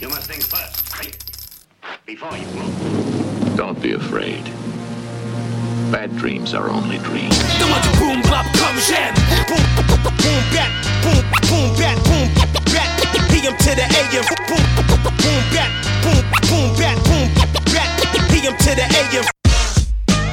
[0.00, 1.16] You must think first, right?
[2.04, 3.56] Before you move.
[3.56, 4.42] Don't be afraid.
[5.92, 7.38] Bad dreams are only dreams.
[7.58, 9.14] The one boom bop comes in.
[9.46, 12.28] Boom boom bat boom boom bat boom
[12.74, 12.90] bat.
[13.30, 14.24] PM to the AM.
[14.50, 15.70] Boom boom bat
[16.02, 17.30] boom boom bat boom
[17.70, 17.94] bat.
[18.30, 19.24] PM to the AM.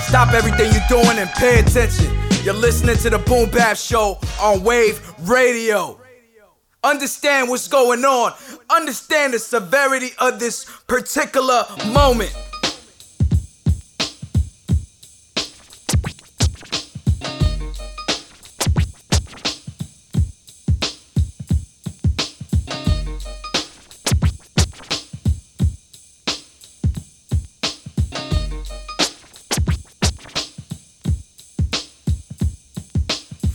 [0.01, 2.09] Stop everything you're doing and pay attention.
[2.43, 4.99] You're listening to the Boom Bap Show on Wave
[5.29, 6.01] Radio.
[6.83, 8.33] Understand what's going on.
[8.71, 12.33] Understand the severity of this particular moment.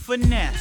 [0.07, 0.56] finesse.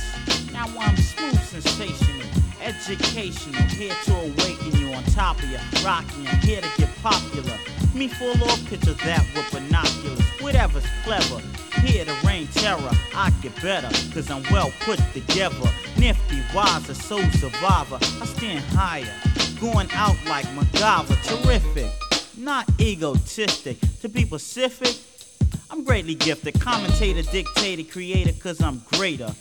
[2.88, 7.58] Educational, here to awaken you on top of you, rocking you, here to get popular.
[7.94, 11.40] Me full off picture that with binoculars, whatever's clever.
[11.80, 15.68] Here to reign terror, I get better, cause I'm well put together.
[15.98, 17.98] Nifty, wiser, soul survivor.
[18.00, 19.12] I stand higher,
[19.60, 21.90] going out like MacGyver, terrific.
[22.36, 24.94] Not egotistic, to be Pacific,
[25.70, 29.34] I'm greatly gifted, commentator, dictator, creator, cause I'm greater.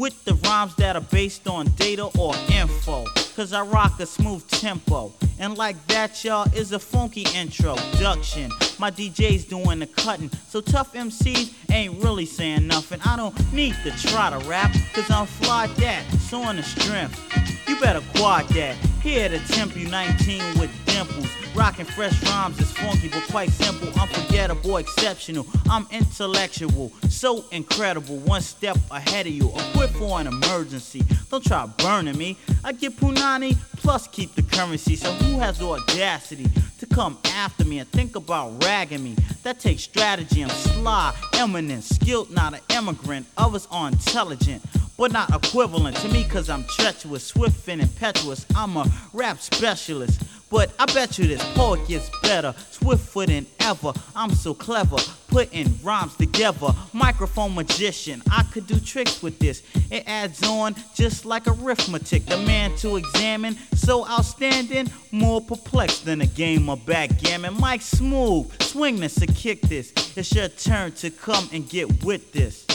[0.00, 3.04] With the rhymes that are based on data or info,
[3.40, 5.14] cause I rock a smooth tempo.
[5.38, 8.50] And like that, y'all, is a funky introduction.
[8.78, 13.00] My DJ's doing the cutting, so tough MCs ain't really saying nothing.
[13.02, 17.18] I don't need to try to rap, cause I'm fly that, so on the strength.
[17.66, 18.76] You better quad that.
[19.02, 21.28] Here to temp you 19 with dimples.
[21.54, 23.88] Rocking fresh rhymes is funky but quite simple.
[23.98, 25.46] Unforgettable, exceptional.
[25.70, 28.18] I'm intellectual, so incredible.
[28.18, 29.48] One step ahead of you.
[29.48, 31.02] Equipped for an emergency.
[31.30, 32.36] Don't try burning me.
[32.64, 33.29] I get punani
[33.76, 34.96] plus keep the currency.
[34.96, 36.46] So who has the audacity
[36.78, 39.14] to come after me and think about ragging me?
[39.44, 40.42] That takes strategy.
[40.42, 43.26] I'm sly, eminent, skilled, not an immigrant.
[43.36, 44.62] Others are intelligent
[44.98, 48.44] but not equivalent to me cause I'm treacherous, swift and impetuous.
[48.54, 48.84] I'm a
[49.14, 50.20] rap specialist.
[50.50, 53.92] But I bet you this poet gets better, swifter than ever.
[54.16, 54.96] I'm so clever,
[55.28, 56.74] putting rhymes together.
[56.92, 59.62] Microphone magician, I could do tricks with this.
[59.90, 62.26] It adds on just like arithmetic.
[62.26, 67.58] The man to examine, so outstanding, more perplexed than a game of backgammon.
[67.60, 69.92] Mike Smooth, swing this and kick this.
[70.16, 72.66] It's your turn to come and get with this.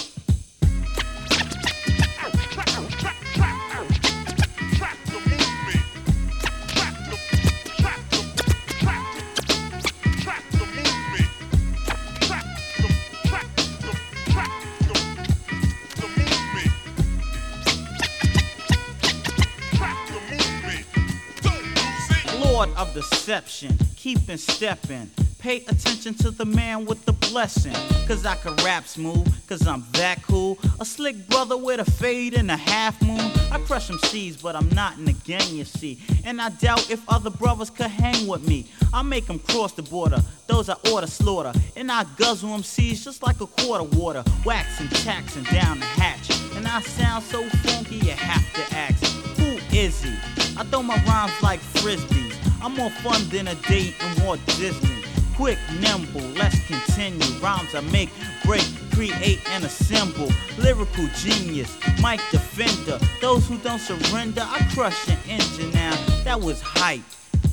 [22.75, 25.09] Of deception, keeping stepping.
[25.39, 27.75] Pay attention to the man with the blessing.
[28.07, 30.57] Cause I can rap smooth, cause I'm that cool.
[30.79, 33.19] A slick brother with a fade and a half moon.
[33.51, 35.99] I crush them seeds, but I'm not in the gang, you see.
[36.23, 38.65] And I doubt if other brothers could hang with me.
[38.93, 41.53] I make them cross the border, those I order slaughter.
[41.75, 44.23] And I guzzle them seeds just like a quarter water.
[44.45, 46.31] Waxing, taxing down the hatch.
[46.55, 49.03] And I sound so funky, you have to ask,
[49.37, 50.11] who is he?
[50.57, 52.34] I throw my rhymes like frisbees.
[52.65, 55.03] I'm more fun than a date in Walt Disney.
[55.35, 57.21] Quick, nimble, let's continue.
[57.37, 58.09] Rhymes I make,
[58.43, 60.29] break, create, and assemble.
[60.57, 62.97] Lyrical genius, Mike Defender.
[63.21, 65.95] Those who don't surrender, I crush an engine now.
[66.23, 67.03] That was hype.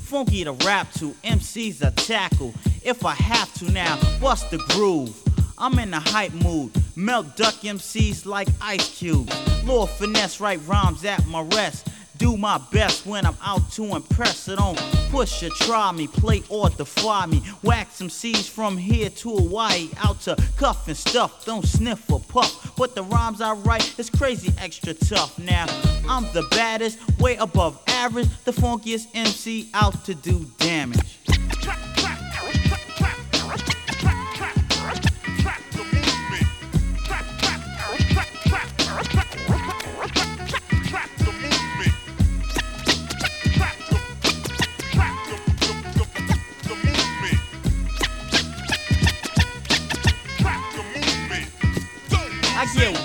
[0.01, 2.51] Funky to rap to, MCs I tackle.
[2.83, 5.15] If I have to now, bust the groove.
[5.59, 6.71] I'm in a hype mood.
[6.95, 9.31] Melt duck MCs like ice cubes.
[9.63, 11.87] Lord finesse, write rhymes at my rest
[12.17, 14.39] do my best when I'm out to impress.
[14.39, 14.77] So don't
[15.09, 17.41] push or try me, play or defy me.
[17.63, 21.45] Wax some seeds from here to Hawaii, out to cuff and stuff.
[21.45, 22.75] Don't sniff or puff.
[22.75, 25.37] But the rhymes I write is crazy extra tough.
[25.39, 25.65] Now
[26.07, 31.19] I'm the baddest, way above average, the funkiest MC out to do damage.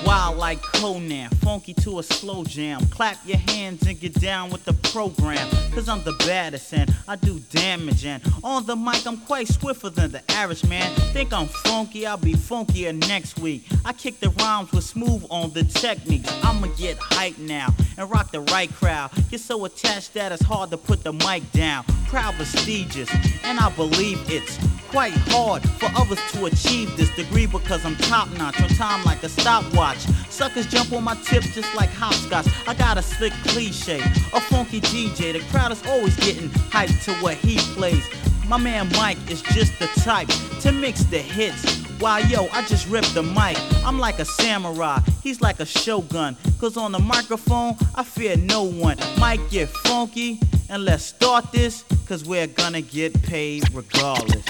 [0.09, 2.81] Wild like Conan, funky to a slow jam.
[2.87, 5.47] Clap your hands and get down with the program.
[5.75, 8.07] Cause I'm the baddest and I do damage.
[8.07, 10.95] And on the mic, I'm quite swifter than the average man.
[11.13, 13.67] Think I'm funky, I'll be funkier next week.
[13.85, 16.33] I kick the rhymes with smooth on the techniques.
[16.43, 17.69] I'ma get hype now
[17.99, 19.11] and rock the right crowd.
[19.31, 21.85] Get so attached that it's hard to put the mic down.
[22.07, 23.11] Proud, prestigious,
[23.45, 24.59] and I believe it's
[24.89, 29.23] quite hard for others to achieve this degree because I'm top notch on time like
[29.23, 29.99] a stopwatch.
[30.31, 32.47] Suckers jump on my tips just like hopscotch.
[32.67, 35.35] I got a slick cliche, a funky DJ.
[35.35, 38.05] The crowd is always getting hyped to what he plays.
[38.47, 40.29] My man Mike is just the type
[40.63, 41.88] to mix the hits.
[41.99, 43.59] Why yo, I just ripped the mic.
[43.85, 46.37] I'm like a samurai, he's like a shogun.
[46.61, 48.97] Cause on the microphone, I fear no one.
[49.19, 50.41] Mike get funky,
[50.71, 54.45] and let's start this, cause we're gonna get paid regardless.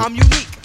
[0.00, 0.57] I'm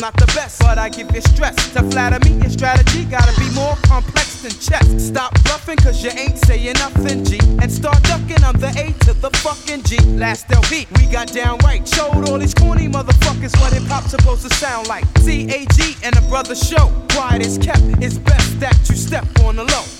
[0.00, 1.54] not the best, but I give you stress.
[1.74, 4.86] To flatter me, your strategy gotta be more complex than chess.
[5.06, 7.38] Stop bluffing, cause you ain't saying nothing, G.
[7.60, 9.98] And start ducking, I'm the A to the fucking G.
[10.16, 11.86] Last LP, we got down right.
[11.86, 15.04] Showed all these corny motherfuckers what hip hop's supposed to sound like.
[15.14, 16.90] CAG and a brother show.
[17.12, 19.99] Quiet is kept, it's best that you step on the low.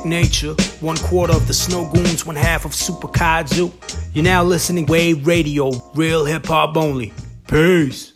[0.00, 0.54] sick nature.
[0.80, 3.72] One quarter of the Snow Goons, one half of Super Kaiju.
[4.14, 7.12] You're now listening Wave Radio, real hip hop only.
[7.46, 8.12] Peace.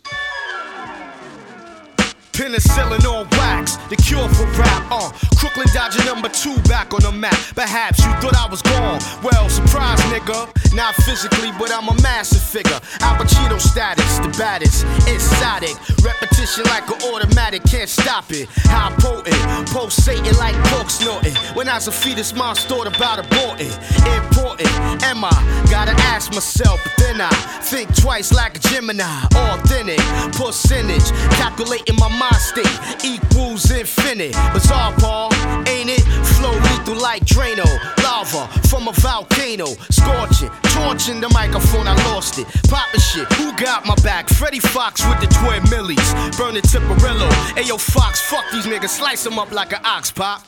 [2.33, 7.13] Penicillin on wax, the cure for rap, uh Crooklyn Dodger number two back on the
[7.13, 7.37] map.
[7.55, 8.99] Perhaps you thought I was gone.
[9.23, 10.49] Well, surprise, nigga.
[10.75, 12.81] Not physically, but I'm a massive figure.
[13.01, 14.87] Al Pacino status, the baddest.
[15.07, 15.77] Exotic.
[16.03, 18.49] Repetition like an automatic, can't stop it.
[18.73, 19.37] How potent,
[19.69, 21.35] pulsating like pork snorting.
[21.53, 23.77] When I was a fetus, mom's thought about aborting.
[24.17, 24.73] Important,
[25.05, 25.37] am I?
[25.71, 27.29] Gotta ask myself, but then I
[27.61, 29.05] think twice like a Gemini.
[29.37, 30.01] Authentic,
[30.33, 31.05] percentage,
[31.37, 34.33] calculating my mind state equals infinite.
[34.55, 35.34] Bizarre, Paul
[35.69, 36.03] ain't it?
[36.37, 41.87] Flow lethal like Drano lava from a volcano, scorching, torching the microphone.
[41.88, 42.47] I lost it.
[42.68, 43.26] Poppin' shit.
[43.35, 44.28] Who got my back?
[44.28, 47.28] Freddy Foxxx with the twin millies, burning Tiparillo.
[47.59, 50.42] Ayo, Fox, fuck these niggas, slice them up like an ox pop.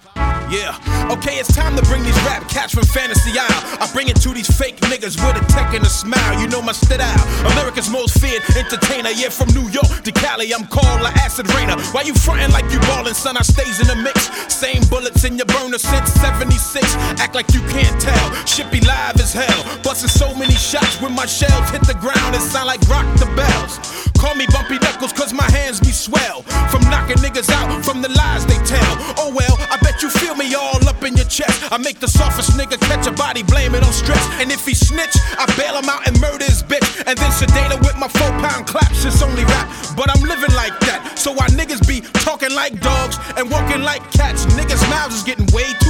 [0.49, 0.79] Yeah,
[1.11, 3.51] okay, it's time to bring these rap cats from fantasy out.
[3.83, 6.41] I bring it to these fake niggas with a tech and a smile.
[6.41, 7.19] You know my style.
[7.51, 9.11] America's most feared entertainer.
[9.11, 11.77] Yeah, from New York to Cali, I'm called La Acid Rainer.
[11.91, 13.37] Why you frontin' like you ballin', son?
[13.37, 14.31] I stays in the mix.
[14.55, 16.95] Same bullets in your burner since 76.
[17.19, 18.27] Act like you can't tell.
[18.45, 19.61] Shit be live as hell.
[19.81, 22.37] Bustin' so many shots when my shells hit the ground.
[22.37, 23.81] It sound like rock the bells.
[24.21, 26.43] Call me Bumpy Knuckles, cause my hands be swell.
[26.69, 28.93] From knocking niggas out from the lies they tell.
[29.17, 31.73] Oh well, I bet you feel me all up in your chest.
[31.73, 34.25] I make the softest nigga catch a body, blame it on stress.
[34.41, 36.85] And if he snitch, I bail him out and murder his bitch.
[37.07, 39.05] And then sedate her with my four pound claps.
[39.05, 41.19] It's only rap, but I'm living like that.
[41.19, 44.47] So why niggas be talking like dogs and walking like cats?
[44.57, 45.86] Niggas' mouths is getting way too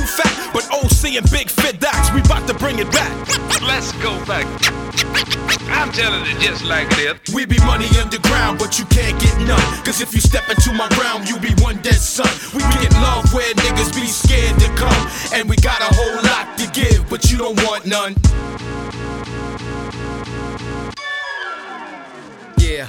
[1.17, 3.11] And Big Fit Docs, we bout to bring it back.
[3.63, 4.45] Let's go back.
[5.73, 7.17] I'm telling it just like this.
[7.35, 9.83] We be money underground, but you can't get none.
[9.83, 12.29] Cause if you step into my realm, you be one dead son.
[12.53, 15.09] We get love where niggas be scared to come.
[15.33, 18.15] And we got a whole lot to give, but you don't want none.
[22.59, 22.87] Yeah.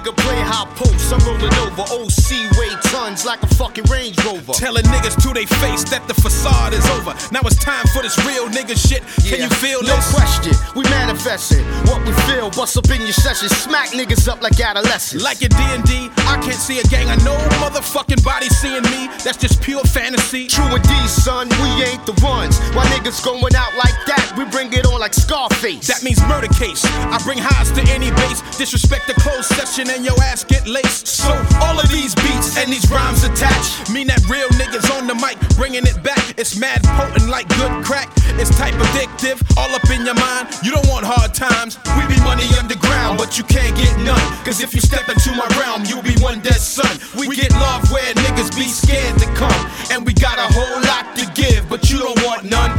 [0.00, 1.82] Yeah, nigga play high post, I'm rolling over.
[1.82, 4.52] OC weigh tons like a fucking Range Rover.
[4.52, 7.14] Telling niggas to they face that the facade is over.
[7.32, 9.02] Now it's time for this real nigga shit.
[9.26, 10.12] Can you feel no this?
[10.14, 12.50] question, we manifesting what we feel.
[12.50, 15.22] Bust up in your session, smack niggas up like adolescents.
[15.24, 19.08] Like your D&D, I can't see a gang I know motherfucking body seeing me.
[19.24, 20.46] That's just pure fantasy.
[20.46, 22.58] True indeed, son, we ain't the ones.
[22.72, 24.34] Why niggas going out like that?
[24.36, 25.86] We bring it on like Scarface.
[25.86, 26.84] That means murder case.
[26.84, 28.40] I bring highs to any base.
[28.56, 31.06] Disrespect the closed session and your ass get laced.
[31.06, 31.30] So
[31.60, 35.36] all of these beats and these rhymes attached mean that real niggas on the mic
[35.56, 36.22] bringing it back.
[36.38, 38.08] It's mad potent like good crack.
[38.38, 40.48] It's type addictive, all up in your mind.
[40.62, 41.78] You don't want hard times.
[41.98, 44.22] We be money underground, but you can't get none.
[44.44, 46.90] Cause if you step into my realm, you'll be one dead son.
[47.18, 49.60] We get love where niggas be scared to come.
[49.90, 52.70] And we got a whole lot to give, but you don't want none.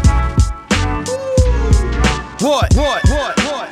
[2.41, 2.73] What?
[2.73, 3.03] What?
[3.05, 3.37] What?
[3.37, 3.37] What?
[3.37, 3.67] What?
[3.67, 3.70] What?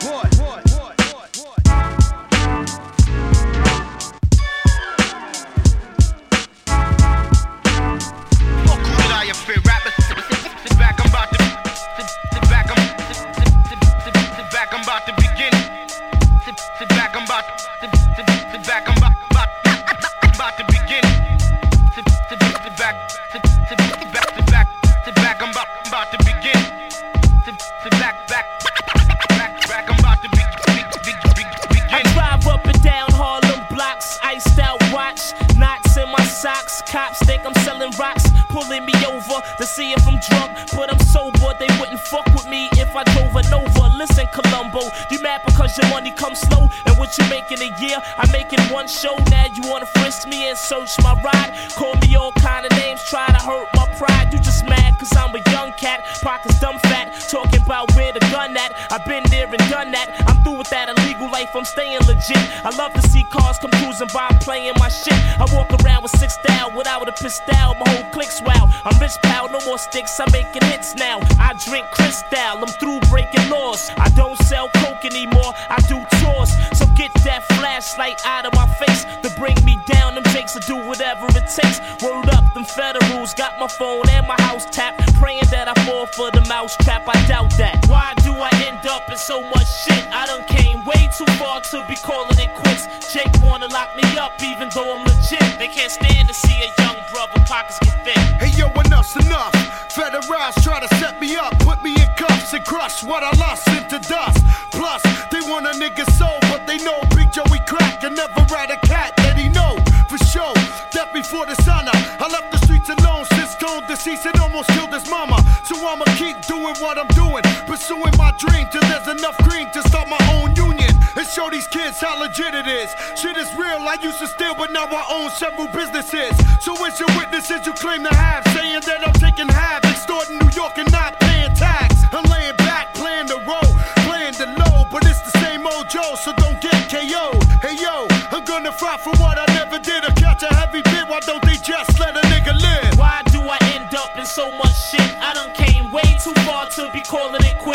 [119.29, 122.89] Enough green to start my own union and show these kids how legit it is.
[123.19, 123.77] Shit is real.
[123.85, 126.33] I used to steal, but now I own several businesses.
[126.61, 130.49] So it's your witnesses you claim to have, saying that I'm taking half, extorting New
[130.55, 131.95] York and not paying tax.
[132.11, 133.73] I'm laying back, playing the role,
[134.07, 137.37] playing the low, but it's the same old Joe, so don't get KO.
[137.61, 140.05] Hey yo, I'm gonna fight for what I never did.
[140.05, 142.97] Or catch a heavy bit, why don't they just let a nigga live?
[142.97, 145.11] Why do I end up in so much shit?
[145.21, 147.68] I done came way too far to be calling it quits.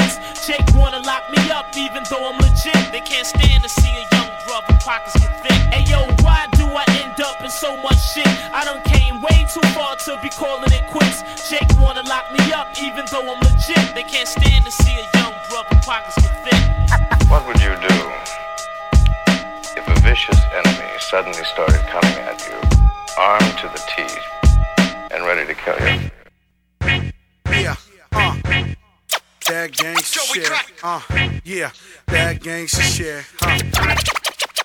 [30.87, 31.01] Uh,
[31.45, 31.71] yeah,
[32.09, 33.25] that gangsta shit.
[33.41, 33.57] Huh?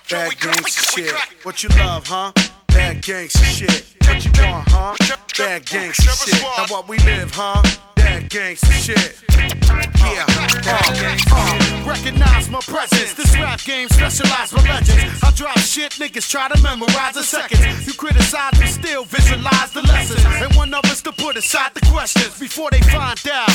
[0.09, 1.15] Gangsta shit.
[1.43, 2.33] What you love, huh?
[2.67, 3.95] That gangsta shit.
[4.01, 4.95] What you want, huh?
[5.37, 6.41] That gangsta shit.
[6.41, 7.63] Now what we live, huh?
[8.29, 9.15] Gangsta shit.
[10.05, 13.13] Yeah, uh, uh, recognize my presence.
[13.15, 15.23] This rap game specialized for legends.
[15.23, 17.87] I drop shit, niggas try to memorize in seconds.
[17.87, 20.23] You criticize, but still visualize the lessons.
[20.25, 23.49] And one of us to put aside the questions before they find out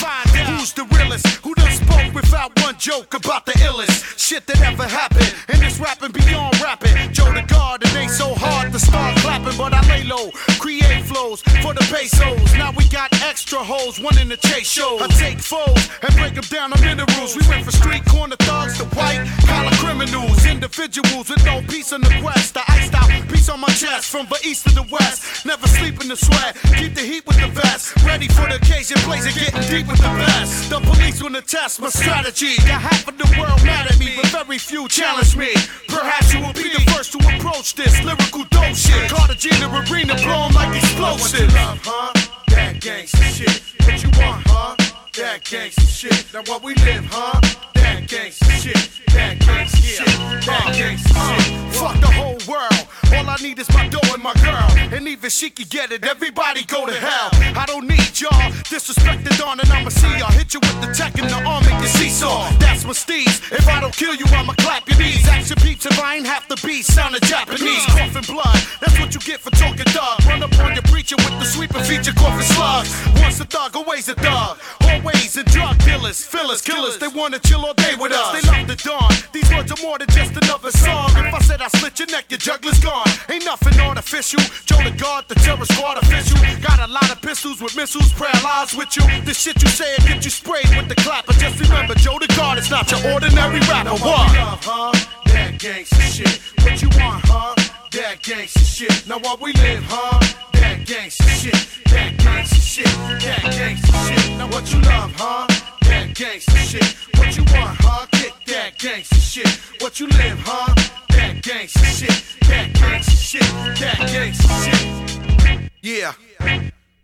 [0.51, 4.89] who's the realest, who done spoke without one joke about the illest shit that ever
[4.89, 5.33] happened.
[5.49, 7.13] And this rapping beyond rapping.
[7.13, 11.05] Joe the God, it ain't so hard to start clapping, but I lay low, create
[11.05, 12.55] flows for the pesos.
[12.55, 16.49] Now we got extra hoes, one in the chase I take foes and break them
[16.49, 17.37] down to minerals.
[17.37, 22.01] We went from street corner thugs to white collar criminals, individuals with no peace in
[22.01, 22.57] the quest.
[22.57, 25.45] I iced out peace on my chest from the east to the west.
[25.45, 27.93] Never sleep in the sweat, keep the heat with the vest.
[28.05, 30.71] Ready for the occasion, blazing, getting deep with the best.
[30.71, 32.57] The police wanna test my strategy.
[32.65, 35.53] Got half of the world mad at me, but very few challenge me.
[35.89, 39.11] Perhaps you will be the first to approach this lyrical dope shit.
[39.11, 41.53] Cartagena arena, blow 'em like explosives.
[41.85, 42.24] Huh?
[42.65, 43.63] That gangsta shit.
[43.85, 44.75] What you want, huh?
[45.19, 46.33] That gangsta shit.
[46.33, 47.39] Now what we live, huh?
[47.75, 49.05] That gangsta shit.
[49.13, 50.07] That gangsta shit.
[50.47, 51.75] That gangsta shit.
[51.75, 52.89] Fuck the whole world.
[53.25, 54.69] All I need is my dough and my girl.
[54.93, 56.05] And even she can get it.
[56.05, 57.31] Everybody go to hell.
[57.57, 58.37] I don't need y'all.
[58.69, 60.31] Disrespect the dawn and I'ma see y'all.
[60.31, 62.53] Hit you with the tech and the arm make you seesaw.
[62.61, 63.41] That's my steez.
[63.51, 65.27] If I don't kill you, I'ma clap your knees.
[65.27, 67.87] Action peeps if I ain't half the Sound Sounding Japanese.
[67.97, 68.61] Coughing blood.
[68.81, 70.21] That's what you get for talking dog.
[70.27, 72.93] Run up on your preacher with the sweeper feature coughing slugs.
[73.23, 74.59] Once a thug, always a thug.
[74.85, 76.99] Always a drug dealers, fillers, killers.
[76.99, 78.37] They wanna chill all day with us.
[78.37, 79.11] They love the dawn.
[79.33, 81.09] These words are more than just another song.
[81.17, 83.14] If I said I slit your neck, your juggler's gone.
[83.31, 84.41] Ain't nothing artificial.
[84.67, 86.39] Joe the God, the terror squad official.
[86.61, 89.03] Got a lot of pistols with missiles, paralyzed with you.
[89.25, 91.33] The shit you say will get you sprayed with the clapper.
[91.35, 93.91] Just remember, Joe the God is not your ordinary rapper.
[93.91, 94.35] What?
[94.35, 94.93] Love, huh?
[95.27, 96.41] That gangsta shit.
[96.65, 97.74] What you want, huh?
[97.95, 99.07] That gangsta shit.
[99.07, 100.19] Now what we live, huh?
[100.55, 101.55] That gangsta shit.
[101.93, 102.87] That gangsta shit.
[103.23, 104.37] That gangsta shit.
[104.37, 105.47] Now what you love, huh?
[105.83, 106.97] That gangsta shit.
[107.17, 108.07] What you want, huh?
[108.11, 109.47] Kick that gangsta shit.
[109.81, 110.75] What you live, huh?
[111.11, 112.49] That gangsta shit.
[112.49, 113.43] That gangsta shit.
[113.79, 115.71] That gangsta shit.
[115.81, 116.15] Yeah.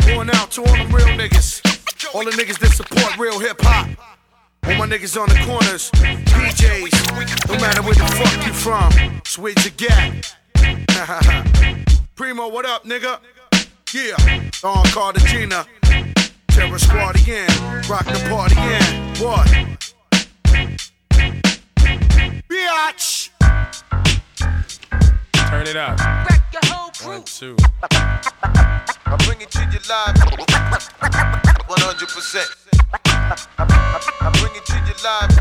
[0.04, 1.62] Going out to all them real niggas.
[2.12, 3.86] All the niggas that support real hip hop.
[4.64, 9.64] All my niggas on the corners, PJs, no matter where the fuck you from, switch
[9.64, 10.39] your gap.
[12.16, 13.18] Preemo, what up, nigga?
[13.92, 14.14] Yeah,
[14.62, 15.66] on Cartagena,
[16.48, 17.48] Terror Squad again,
[17.88, 19.14] rock the party again.
[19.16, 19.48] What?
[22.48, 23.30] Biatch!
[25.48, 25.98] Turn it up.
[27.04, 27.56] One, two.
[27.80, 30.14] I bring it to you live.
[31.66, 32.46] 100%.
[33.58, 35.39] I bring it to you live.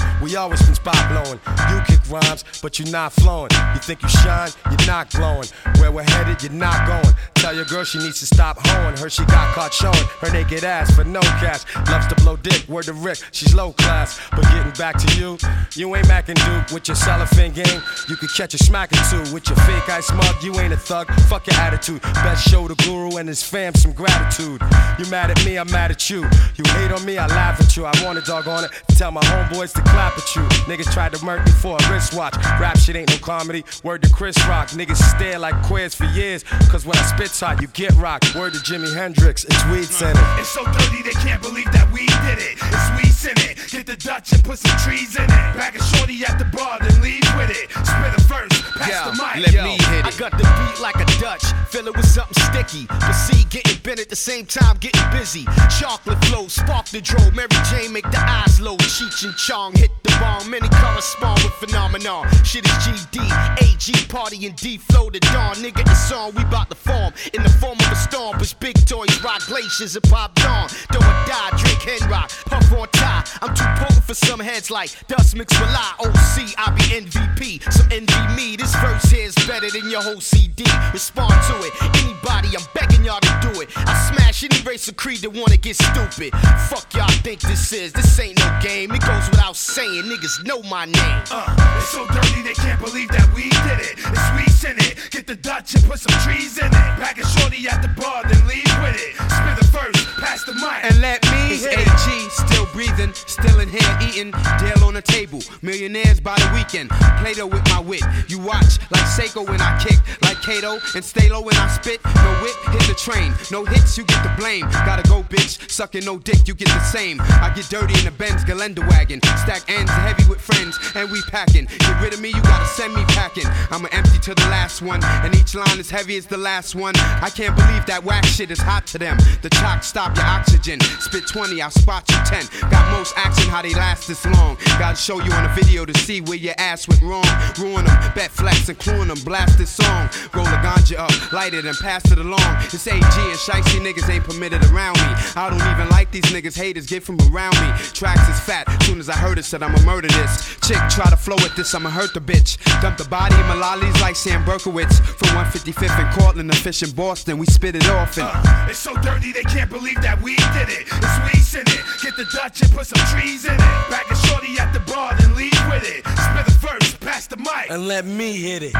[0.00, 0.11] Knowing.
[0.22, 1.40] We always been spot blowing.
[1.68, 3.50] You kick rhymes, but you're not flowing.
[3.74, 5.48] You think you shine, you're not glowing.
[5.80, 7.14] Where we're headed, you're not going.
[7.34, 8.96] Tell your girl she needs to stop hoeing.
[8.96, 11.64] Her she got caught showing her naked ass for no cash.
[11.90, 14.20] Loves to blow dick, word to Rick, she's low class.
[14.30, 15.38] But getting back to you,
[15.74, 17.82] you ain't Mac and Duke with your cellophane game.
[18.08, 20.40] You could catch a smack or two with your fake eye smug.
[20.40, 22.00] You ain't a thug, fuck your attitude.
[22.02, 24.62] Best show the guru and his fam some gratitude.
[25.00, 26.20] You mad at me, I'm mad at you.
[26.20, 27.86] You hate on me, I laugh at you.
[27.86, 28.70] I want a dog on it
[29.02, 30.42] tell my homeboys to clap at you.
[30.70, 32.34] Niggas tried to murk me for a wristwatch.
[32.60, 33.64] Rap shit ain't no comedy.
[33.82, 34.68] Word to Chris Rock.
[34.70, 36.42] Niggas stare like queers for years.
[36.70, 38.34] Cause when I spit hot, you get rocked.
[38.34, 39.44] Word to Jimi Hendrix.
[39.44, 40.22] It's weed scented.
[40.38, 42.58] It's so dirty they can't believe that we did it.
[42.60, 43.56] It's weed in it.
[43.70, 45.28] Get the Dutch and put some trees in it.
[45.54, 47.70] Back a shorty at the bar, then leave with it.
[47.70, 49.52] Spit a verse, pass Yeah, the mic.
[49.54, 50.06] let me hit it.
[50.06, 52.86] I got the beat like a Dutch, fill it with something sticky.
[52.88, 55.44] But see, getting bent at the same time, getting busy.
[55.80, 57.20] Chocolate flow, spark the dro.
[57.30, 58.76] Mary Jane make the eyes low.
[58.78, 60.50] Cheech and Chong hit the bomb.
[60.50, 62.28] Many correspond with phenomenon.
[62.44, 63.18] Shit is GD,
[63.62, 65.56] AG party and D flow the dawn.
[65.56, 68.38] Nigga, it's on, we bout to form in the form of a storm.
[68.38, 70.68] Push big toys, rock glaciers and pop dawn.
[70.90, 73.24] Do or die, drink hen rock, puff on tie.
[73.42, 75.94] I'm too potent for some heads like dust mixed with lie.
[76.00, 77.72] OC, I be MVP.
[77.72, 78.56] Some envy me.
[78.56, 80.64] This verse here is better than your whole CD.
[80.92, 81.72] Respond to it.
[82.02, 83.68] Anybody, I'm begging y'all to do it.
[83.76, 86.32] I smash any race or creed that wanna get stupid.
[86.68, 87.92] Fuck y'all think this is.
[87.92, 88.90] This ain't no game.
[88.92, 89.91] It goes without saying.
[89.92, 91.22] Here, niggas know my name.
[91.30, 93.94] Uh, it's so dirty they can't believe that we did it.
[93.98, 95.10] It's we in it.
[95.10, 96.92] Get the Dutch and put some trees in it.
[97.02, 99.14] Pack a shorty at the bar, then leave with it.
[99.16, 100.84] Spit the first, pass the mic.
[100.84, 101.66] And let me It's.
[101.66, 104.30] AG, still breathing, still in here eating.
[104.58, 106.90] Deal on the table, millionaires by the weekend.
[107.20, 108.02] Play-Doh with my wit.
[108.28, 112.00] You watch like Seiko when I kick, like Kato and stay low when I spit.
[112.04, 113.34] No whip, hit the train.
[113.50, 114.70] No hits, you get the blame.
[114.86, 115.70] Gotta go, bitch.
[115.70, 117.20] Sucking no dick, you get the same.
[117.20, 119.20] I get dirty in the Benz Galenda wagon.
[119.42, 121.66] Stack ends heavy with friends, and we packing.
[121.66, 123.46] Get rid of me, you gotta send me packing.
[123.70, 126.94] I'ma empty to the last one, and each line is heavy as the last one.
[126.96, 129.18] I can't believe that whack shit is hot to them.
[129.42, 130.80] The chalk stop your oxygen.
[131.00, 132.70] Spit 20, I'll spot you 10.
[132.70, 134.56] Got most action, how they last this long.
[134.78, 137.26] Gotta show you on a video to see where your ass went wrong.
[137.58, 139.18] Ruin them, bet flex and cluing them.
[139.24, 140.08] Blast this song.
[140.34, 142.52] Roll a ganja up, light it and pass it along.
[142.72, 145.10] It's AG and shicey niggas ain't permitted around me.
[145.34, 147.68] I don't even like these niggas, haters get from around me.
[147.92, 150.56] Tracks is fat, soon as I heard it, said I'ma murder this.
[150.66, 152.58] Chick try to flow with this, I'ma hurt the bitch.
[152.82, 155.00] Dump the body in my lollies like Sam Berkowitz.
[155.00, 158.28] From 155th and Courtlandt to Fish in Boston, we spit it off and.
[158.30, 160.86] Uh, it's so dirty they can't believe that we did it.
[160.86, 161.84] It's we in it.
[162.02, 163.60] Get the Dutch and put some trees in it.
[163.60, 166.04] Pack a shorty at the bar, then leave with it.
[166.06, 167.70] Spit the first, pass the mic.
[167.70, 168.74] And let me hit it.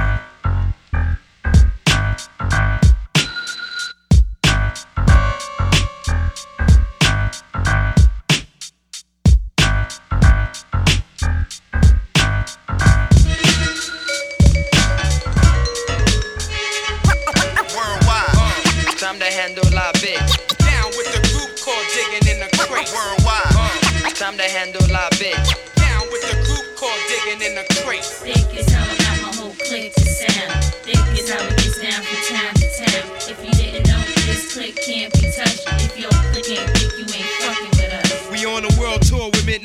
[24.32, 25.31] Time to handle la bitch.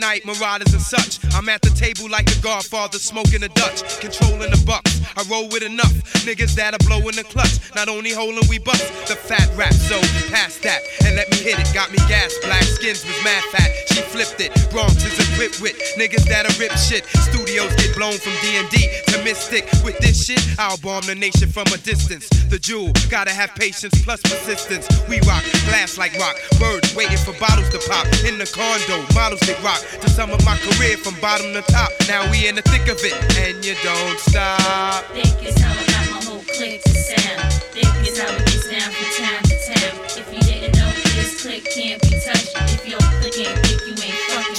[0.07, 1.19] Midnight Marauders and such.
[1.35, 5.01] I'm at the table like the Godfather, smoking a Dutch, controlling the bucks.
[5.17, 5.91] I roll with enough
[6.23, 7.59] niggas that are blowing the clutch.
[7.75, 9.99] Not only holding we bust the fat rap, so
[10.31, 11.67] pass that and let me hit it.
[11.73, 13.69] Got me gas, black skins was mad fat.
[13.91, 14.55] She flipped it.
[14.71, 17.05] Bronx is a equipped with niggas that are rip shit.
[17.29, 19.69] Studios get blown from D&D to Mystic.
[19.85, 22.27] With this shit, I'll bomb the nation from a distance.
[22.49, 24.89] The jewel, gotta have patience plus persistence.
[25.07, 26.35] We rock, glass like rock.
[26.59, 28.07] Birds waiting for bottles to pop.
[28.25, 29.77] In the condo, models get rock.
[30.01, 31.89] To sum up my career from bottom to top.
[32.07, 35.05] Now we in the thick of it, and you don't stop.
[35.13, 37.53] Think is how I got my whole clique to sound.
[37.73, 39.93] Think is how it gets down from town to town.
[40.21, 42.53] If you didn't know, this clique can't be touched.
[42.77, 44.16] If your clique ain't thick, you ain't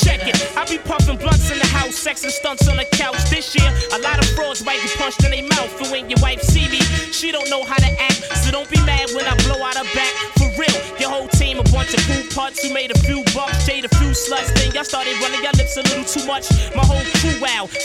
[0.09, 0.57] Check it.
[0.57, 3.21] I be puffing blunts in the house, sex and stunts on the couch.
[3.29, 5.69] This year, a lot of frauds might get punched in their mouth.
[5.85, 6.81] And when your wife see me,
[7.13, 8.25] she don't know how to act.
[8.41, 10.13] So don't be mad when I blow out her back.
[10.41, 13.67] For real, your whole team a bunch of food parts who made a few bucks,
[13.67, 14.49] jade a few sluts.
[14.57, 16.49] Then y'all started running your lips a little too much.
[16.75, 17.37] My whole crew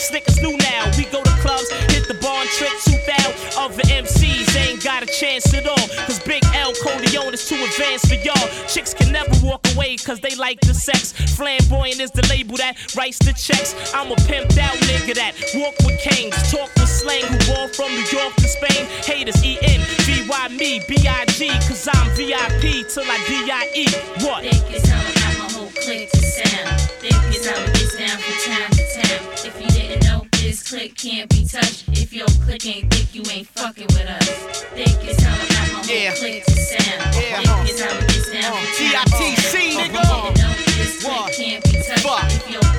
[0.08, 0.90] slick as new now.
[0.96, 2.72] We go to clubs, hit the bar and trick
[3.06, 3.64] thou.
[3.64, 5.88] Other MCs ain't got a chance at all.
[6.06, 8.48] Cause Big L Corleone is too advanced for y'all.
[8.68, 11.12] Chicks can never walk away cause they like the sex.
[11.36, 13.74] Flamboyant is the label that writes the checks.
[13.94, 17.90] I'm a pimped out nigga that walk with kings, talk with slang, who ball from
[17.92, 18.86] New York to Spain.
[19.04, 23.50] Haters E N V Y me B I G cause I'm VIP till I D
[23.50, 23.86] I E.
[24.24, 24.42] What?
[24.42, 26.80] Think is how I got my whole clique to sound.
[27.02, 29.20] Think is how it gets down from town to town.
[29.44, 31.84] If you didn't know, this clique can't be touched.
[31.88, 34.28] If your clique ain't thick, you ain't fucking with us.
[34.72, 36.14] Think is how I got my whole Yeah.
[36.14, 37.14] clique to sound.
[37.16, 37.42] Yeah.
[37.42, 39.84] Think is how it gets down from uh, town to D.I.T.C., town.
[39.84, 40.24] If you nigga.
[40.24, 41.32] didn't know, this clique What?
[41.32, 41.63] can't be touched.
[42.04, 42.73] Fuck.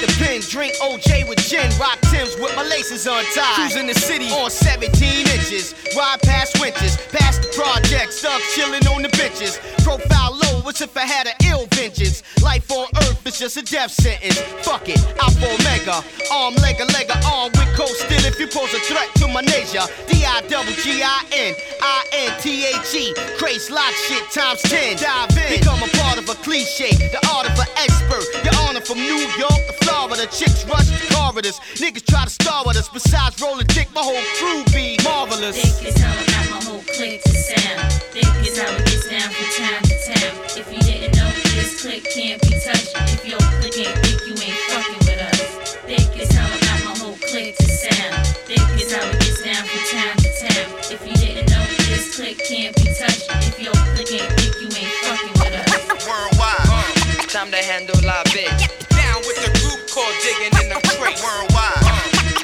[0.00, 3.54] The pen, drink OJ with gin, rock Tims with my laces untied.
[3.54, 4.94] Cruising the city on 17
[5.26, 9.58] inches, ride past winters, past the projects, stuck chilling on the benches.
[9.82, 12.22] Profile low, as if I had an ill vengeance.
[12.42, 14.38] Life on earth is just a death sentence.
[14.62, 18.80] Fuck it, Alpha Omega, arm, leg, a leg, arm with coasting if you pose a
[18.86, 19.82] threat to my nature.
[20.06, 24.62] D I double G I N I N T H E, craze lock shit times
[24.62, 24.98] 10.
[24.98, 28.22] Dive in, become a part of a cliche, the art of an expert.
[28.44, 29.58] Your honor from New York
[29.88, 31.60] to Florida, chicks rush the corridors.
[31.78, 35.56] Niggas try to star with us, besides rolling dick, my whole crew be marvelous.
[35.56, 37.92] Think is how I got my whole clique to sound.
[38.10, 40.32] Think is how it gets down from town to town.
[40.58, 42.92] If you didn't know, this clique can't be touched.
[43.14, 45.76] If your clique ain't thick, you ain't fucking with us.
[45.86, 48.26] Think is how I got my whole clique to sound.
[48.48, 50.66] Think is how it gets down from town to town.
[50.90, 53.30] If you didn't know, this clique can't be touched.
[53.46, 55.70] If your clique ain't thick, you ain't fucking with us.
[56.08, 57.30] Worldwide.
[57.30, 58.67] Time to handle our bitch.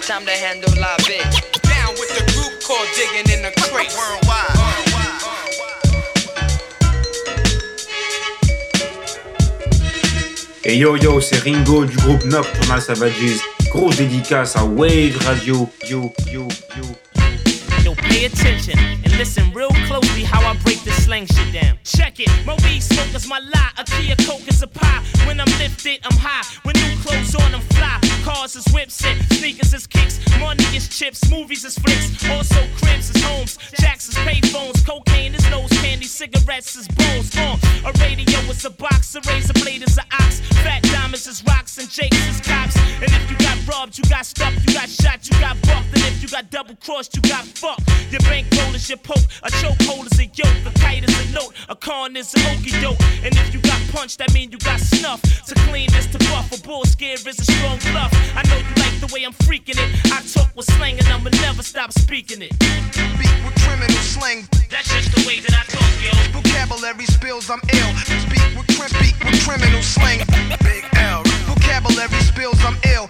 [0.07, 0.71] Time to handle.
[0.75, 3.91] Down with the group called digging in the crate.
[3.97, 4.55] Worldwide.
[10.65, 13.41] Et yo yo, c'est Ringo du groupe Nocturnal Savages.
[13.71, 15.71] Grosse dédicace à Wave Radio.
[15.89, 17.04] Yo yo yo.
[18.11, 21.79] Pay attention and listen real closely how I break this slang shit down.
[21.85, 23.71] Check it, my weed smoke is my lie.
[23.79, 25.03] A key of coke is a pie.
[25.27, 26.45] When I'm lifted, I'm high.
[26.63, 28.01] When new clothes on, I'm fly.
[28.25, 30.19] Cars is whips and sneakers is kicks.
[30.41, 32.29] Money is chips, movies is flicks.
[32.31, 37.37] Also cribs is homes, jacks is payphones, cocaine is nose candy, cigarettes is bones.
[37.37, 40.41] Uh, a radio is a box, a razor blade is an ox.
[40.65, 42.77] Fat diamonds is rocks and jakes is cops.
[42.77, 45.93] And if you got robbed, you got stuffed, you got shot, you got bucked.
[45.93, 47.94] And if you got double crossed, you got fucked.
[48.11, 51.53] Your bankroll is your poke, a chokehold is a yoke, a kite is a note,
[51.69, 53.01] a con is a okey doke.
[53.25, 55.21] And if you got punched, that mean you got snuff.
[55.47, 58.13] To clean this to buff, a bull scare is a strong bluff.
[58.37, 59.91] I know you like the way I'm freaking it.
[60.13, 62.53] I talk with slang and I'ma never stop speaking it.
[62.95, 64.47] Speak with criminal slang.
[64.71, 66.13] That's just the way that I talk, yo.
[66.41, 67.93] Vocabulary spills, I'm ill.
[68.27, 70.21] Speak with, crim- speak with criminal slang.
[70.63, 71.23] Big L.
[71.51, 73.09] Vocabulary spills, I'm ill.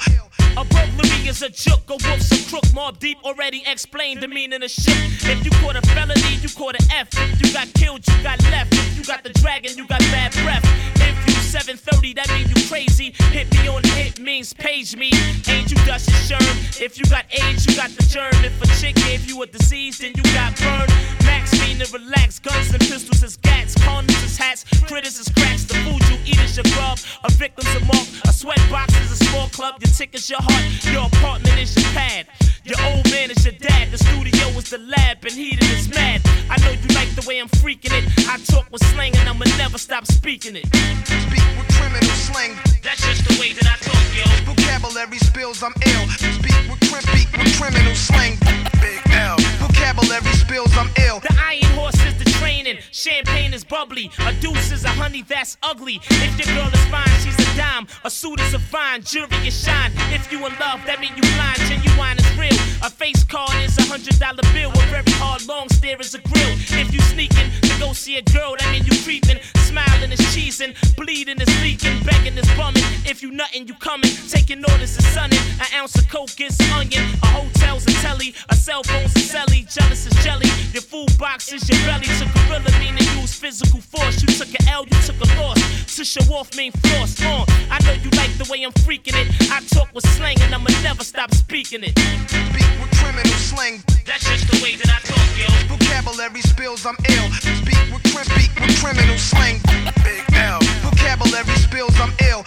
[0.56, 2.64] A burglary is a joke, a wolf's a crook.
[2.74, 4.94] Mobb Deep already explained the meaning of shit.
[5.26, 7.08] If you caught a felony, you caught an F.
[7.42, 8.72] You got killed, you got left.
[8.72, 10.64] If you got the dragon, you got bad breath.
[10.94, 13.12] If you 730, that mean you crazy.
[13.32, 15.10] Hit me on the hit means page me.
[15.48, 16.38] Ain't you dust your?
[16.80, 18.34] If you got AIDS, you got the germ.
[18.44, 21.23] If a chick gave you a disease, then you got burned.
[21.44, 22.38] Max mean to relax.
[22.38, 23.74] Guns and pistols is gats.
[23.74, 24.64] Condoms is hats.
[24.88, 25.64] Critters is cracks.
[25.64, 26.98] The food you eat is your grub.
[27.24, 28.06] A victim's a mark.
[28.24, 29.74] A sweat box is a small club.
[29.80, 30.64] Your ticket's your heart.
[30.90, 32.28] Your apartment is your pad.
[32.64, 33.90] Your old man is your dad.
[33.92, 35.18] The studio is the lab.
[35.22, 36.22] And heated is mad.
[36.48, 38.04] I know you like the way I'm freaking it.
[38.26, 40.64] I talk with slang and I'ma never stop speaking it.
[41.04, 42.56] Speak with criminal slang.
[42.82, 44.24] That's just the way that I talk, yo.
[44.48, 46.08] Vocabulary spills, I'm ill.
[46.40, 48.38] Speak with, crim- speak with criminal slang.
[48.80, 49.36] Big L.
[49.60, 51.20] Vocabulary spills, I'm ill.
[51.38, 52.78] Iron horse is the training.
[52.92, 54.10] Champagne is bubbly.
[54.26, 56.00] A deuce is a honey that's ugly.
[56.10, 57.86] If your girl is fine, she's a dime.
[58.04, 59.02] A suit is a fine.
[59.02, 59.92] Jewelry is shine.
[60.12, 61.58] If you in love, that mean you blind.
[61.68, 62.58] Genuine is real.
[62.82, 64.70] A face card is a hundred dollar bill.
[64.70, 66.52] A very hard long stare is a grill.
[66.80, 69.38] If you sneaking to go see a girl, that mean you creeping.
[69.64, 70.74] Smiling is cheesing.
[70.96, 72.02] Bleeding is leaking.
[72.04, 72.84] Begging is bumming.
[73.06, 74.10] If you nuttin', you coming.
[74.28, 75.40] Taking orders is sunning.
[75.60, 77.02] An ounce of coke is onion.
[77.22, 78.34] A hotel's a telly.
[78.50, 79.66] A cell phone's a celly.
[79.72, 80.48] Jealous is jelly.
[80.72, 82.06] Your food box is your belly.
[82.18, 84.22] took To gorilla meaning use physical force.
[84.22, 85.60] You took an L, you took a loss.
[85.96, 87.20] To show off mean floss.
[87.20, 89.28] Uh, I know you like the way I'm freaking it.
[89.50, 91.98] I talk with slang and I'ma never stop speaking it.
[92.28, 93.82] Speak with criminal slang.
[94.06, 95.46] That's just the way that I talk, yo.
[95.76, 97.30] Vocabulary spills, I'm ill.
[97.62, 99.60] Speak with, crim- speak with criminal slang.
[100.04, 100.60] Big L.
[100.82, 102.44] Vocabulary spills, I'm ill.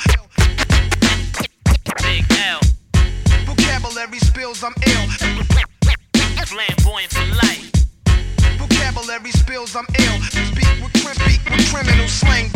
[2.03, 2.59] Big L.
[3.45, 5.05] Vocabulary spills, I'm ill.
[6.47, 7.76] Flamboyant for life.
[8.77, 10.21] Vocabulary spills, I'm ill.
[10.21, 12.49] Speak with, speak with criminal slang.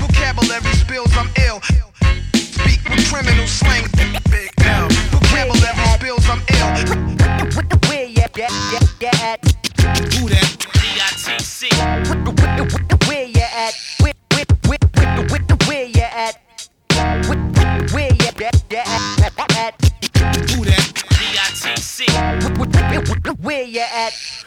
[0.00, 1.60] Vocabulary spills, I'm ill.
[2.32, 3.84] Speak with criminal slang.
[4.30, 4.88] Big L.
[5.12, 6.68] Vocabulary spills, I'm ill.
[7.88, 8.36] Where you at?
[8.36, 8.48] Yeah,
[9.00, 9.44] yeah, at?
[10.16, 10.66] Who that?
[10.72, 11.68] D-I-T-C.
[13.06, 13.74] Where you at?
[14.00, 16.40] Where, where, where, where, where, where you at?
[17.28, 17.38] Where,
[17.92, 18.64] where you at?
[18.70, 19.74] Yeah, at, at?
[20.50, 20.84] Who that?
[21.10, 22.06] D-I-T-C.
[23.42, 24.43] Where you at?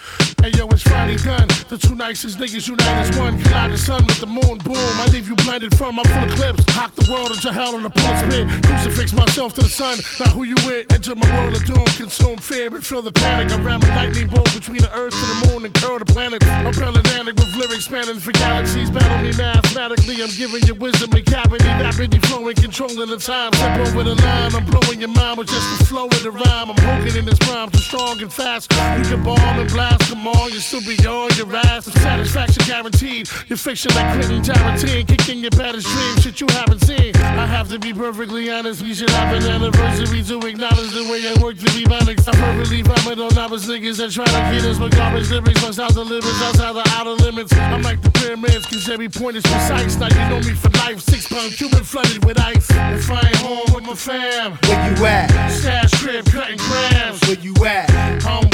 [0.48, 1.46] Hey yo, it's Friday done.
[1.68, 3.38] The two nicest niggas unite as one.
[3.44, 4.96] Collide the sun with the moon, boom.
[4.96, 6.00] I leave you blinded from.
[6.00, 6.64] I'm full of clips.
[6.72, 8.48] Hock the world into hell on a pulse spit.
[8.64, 10.00] Crucifix myself to the sun.
[10.24, 10.88] Now who you with.
[10.94, 11.84] Enter my world of doom.
[12.00, 13.52] Consume fear and feel the panic.
[13.60, 16.40] Ram a lightning bolt between the earth and the moon and curl the planet.
[16.48, 18.90] I'm Atlantic with lyrics spanning for galaxies.
[18.90, 20.24] Battle me mathematically.
[20.24, 21.68] I'm giving you wisdom and cavity.
[21.68, 23.52] Rapidly flowing, controlling the time.
[23.52, 24.56] Step over the line.
[24.56, 26.72] I'm blowing your mind with just the flow of the rhyme.
[26.72, 28.72] I'm hooking in this rhyme too strong and fast.
[28.72, 30.08] You can bomb and blast.
[30.08, 31.86] Come on, you still be on your ass.
[31.86, 33.30] The satisfaction guaranteed.
[33.48, 35.08] Your fiction like Quentin Tarantino.
[35.08, 36.22] Kicking your baddest dreams.
[36.22, 37.16] Shit you haven't seen.
[37.16, 38.82] I have to be perfectly honest.
[38.82, 42.28] We should have an anniversary to acknowledge the way I work to be honest.
[42.28, 44.78] I perfectly vomit on novice niggas that try to get us.
[44.80, 46.42] But garbage lyrics must out the limits.
[46.42, 47.54] Outside the outer limits.
[47.54, 48.66] I'm like the pyramids.
[48.66, 49.96] Cause every point is precise.
[49.98, 51.00] Now you know me for life.
[51.02, 52.70] Six pound Cuban flooded with ice.
[52.70, 54.58] If I ain't home with my fam.
[54.68, 55.50] Where you at?
[55.50, 57.22] Stash crib cutting grams.
[57.28, 58.07] Where you at?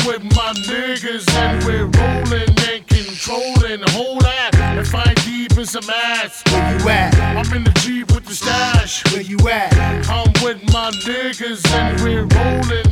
[0.05, 3.81] With my niggas and we're rolling and controlling.
[3.91, 4.51] Hold that.
[4.55, 6.43] and find deep in some ass.
[6.51, 7.15] Where you at?
[7.19, 9.03] I'm in the Jeep with the stash.
[9.13, 9.73] Where you at?
[10.09, 12.82] I'm with my niggas and we're rolling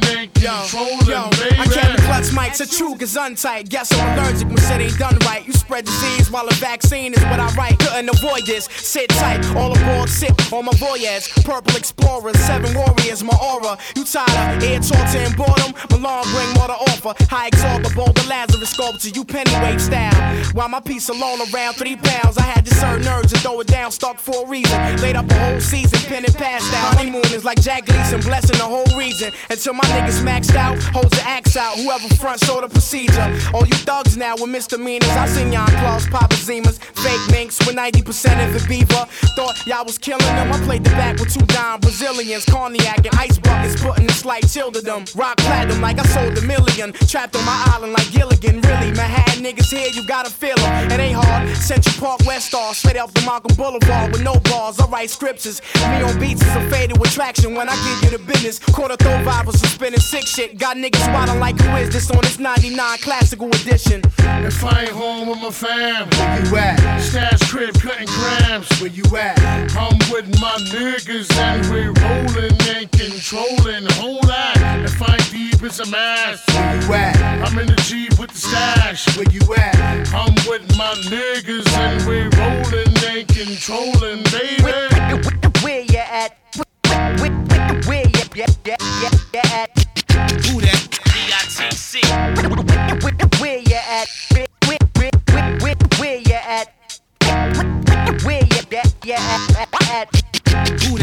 [2.41, 3.01] and controlling, yo, baby.
[3.01, 3.69] I carry clutch mic so untight.
[3.69, 5.45] Guess I'm allergic when shit ain't done right.
[5.45, 7.79] You spread disease while a vaccine is what I write.
[7.79, 8.65] Couldn't avoid this.
[8.65, 11.29] Sit tight, all aboard, sip on my voyage.
[11.43, 13.77] Purple explorers, seven warriors, my aura.
[13.95, 15.73] You tired of air talk and boredom?
[15.91, 17.13] Malone bring more to offer.
[17.29, 20.13] High exalt the Lazarus sculpture, you pennyweight style.
[20.53, 23.67] While my piece alone around three pounds, I had to serve nerves and throw it
[23.67, 24.77] down, stuck for a reason.
[25.01, 26.97] Laid up a whole season, and passed out.
[26.97, 29.31] Honeymoon is like Jack Gleason, blessing the whole region.
[29.49, 31.77] Until my niggas maxed out, holds the axe out.
[31.77, 33.27] Whoever front show the procedure.
[33.53, 35.09] All you thugs now with misdemeanors.
[35.09, 39.05] I seen y'all claws, Papa Zimas, fake minks with 90% of the beaver.
[39.35, 40.51] Thought y'all was killing them.
[40.51, 44.47] I played the back with two dime Brazilians, cognac and ice buckets, putting a slight
[44.47, 45.05] chill to them.
[45.15, 46.93] Rock platinum like I sold a million.
[47.07, 48.61] Trapped on my island like Gilligan.
[48.61, 50.91] Really, Manhattan niggas here, you gotta feel them.
[50.91, 51.49] It ain't hard.
[51.57, 54.79] Central Park, West Star, straight off the Malcolm Boulevard with no bars.
[54.79, 55.61] I write scriptures.
[55.75, 58.59] Me on beats is a faded attraction when I give you the business.
[58.59, 60.57] Quarter throw for spinning sick shit.
[60.57, 64.01] Got niggas wildin' like who is this on this 99 classical edition.
[64.19, 66.99] If I ain't home with my fam, where you at?
[66.99, 69.39] Stash crib cutting grams, where you at?
[69.75, 73.85] I'm with my niggas and we rolling and controlling.
[73.99, 74.81] Hold that.
[74.83, 76.43] If I ain't deep, it's a mess.
[76.53, 77.17] Where you at?
[77.47, 79.17] I'm in the Jeep with the stash.
[79.17, 79.75] Where you at?
[80.13, 84.63] I'm with my niggas and we rolling and controlling, baby.
[84.63, 85.63] Where you at?
[85.63, 86.37] Where you at?
[87.87, 89.71] Where you at?
[90.47, 91.00] Who that?
[91.27, 92.01] D-I-T-C.
[93.39, 94.07] Where you at?
[94.31, 95.11] Where, where, where,
[95.59, 96.67] where, where, you at?
[98.25, 99.57] Where you at?
[99.57, 100.09] At, at.
[100.83, 100.97] Who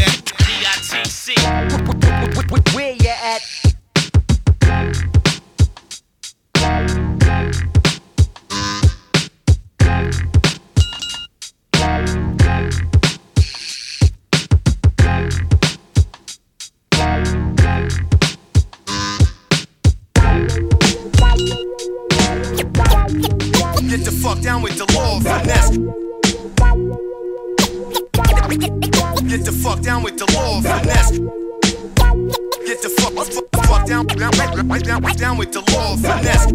[35.18, 36.46] down, with the law of finesse.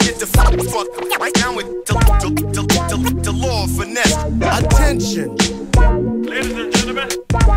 [0.00, 4.16] Get the fuck, fuck, right down with the, the, the, the, the law of finesse.
[4.64, 5.36] Attention,
[5.76, 7.08] Ladies and gentlemen,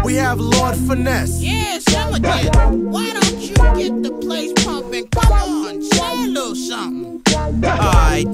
[0.03, 1.41] we have Lord Finesse.
[1.41, 2.91] Yeah, some again.
[2.91, 5.07] Why don't you get the place pumping?
[5.07, 7.23] Come on, say a little something.
[7.63, 8.27] Alright,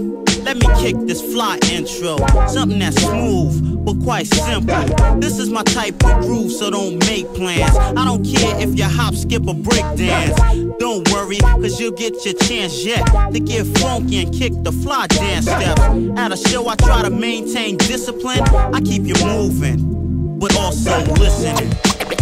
[0.46, 2.18] let me kick this fly intro.
[2.48, 5.20] Something that's smooth, but quite simple.
[5.20, 7.76] This is my type of groove, so don't make plans.
[7.76, 10.40] I don't care if you hop, skip, or break dance.
[10.78, 15.08] Don't worry, cause you'll get your chance yet to get funky and kick the fly
[15.08, 15.82] dance steps.
[16.16, 18.42] At a show, I try to maintain discipline.
[18.74, 21.74] I keep you moving, but also listening.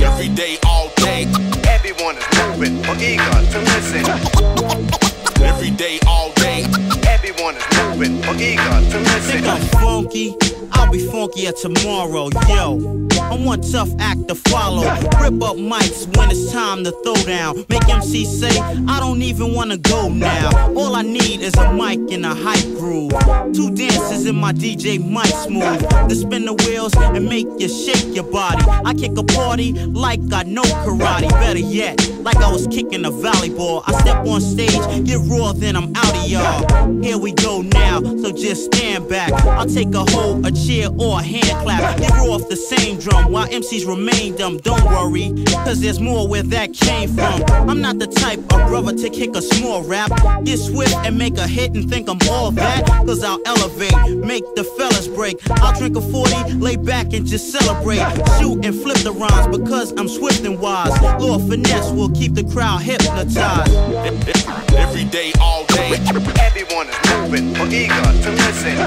[0.01, 1.25] Every day, all day.
[1.67, 5.02] Everyone is moving or eager to listen.
[5.43, 6.65] Every day, all day.
[7.07, 9.21] Everyone is moving or eager to listen.
[9.21, 9.47] Think listen.
[9.47, 10.35] I'm funky?
[10.71, 13.07] I'll be funkier tomorrow, yo.
[13.21, 14.83] I'm one tough act to follow.
[15.21, 17.57] Rip up mics when it's time to throw down.
[17.69, 20.73] Make MCs say, I don't even wanna go now.
[20.75, 23.11] All I need is a mic and a hype groove.
[23.53, 25.87] Two dances in my DJ Mike Smooth.
[26.09, 28.63] To spin the wheels and make you shake your body.
[28.85, 31.29] I kick a party like I know karate.
[31.29, 33.83] Better yet, like I was kicking a volleyball.
[33.87, 35.19] I step on stage, get
[35.63, 37.01] then I'm out of y'all.
[37.01, 39.31] Here we go now, so just stand back.
[39.31, 41.97] I'll take a hold, a chair, or a hand clap.
[41.97, 44.57] Get raw off the same drum while MCs remain dumb.
[44.57, 45.33] Don't worry,
[45.65, 47.43] cause there's more where that came from.
[47.69, 50.11] I'm not the type of brother to kick a small rap.
[50.43, 52.85] Get swift and make a hit and think I'm all that.
[53.05, 55.39] Cause I'll elevate, make the fellas break.
[55.61, 58.03] I'll drink a 40, lay back and just celebrate.
[58.39, 60.93] Shoot and flip the rhymes because I'm swift and wise.
[61.19, 63.73] Lord Finesse will keep the crowd hypnotized.
[64.73, 65.93] Every day, all day.
[66.39, 68.77] Everyone is moving or eager to listen.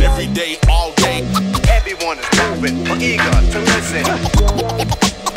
[0.00, 1.20] Every day, all day.
[1.68, 4.06] Everyone is moving or eager to listen.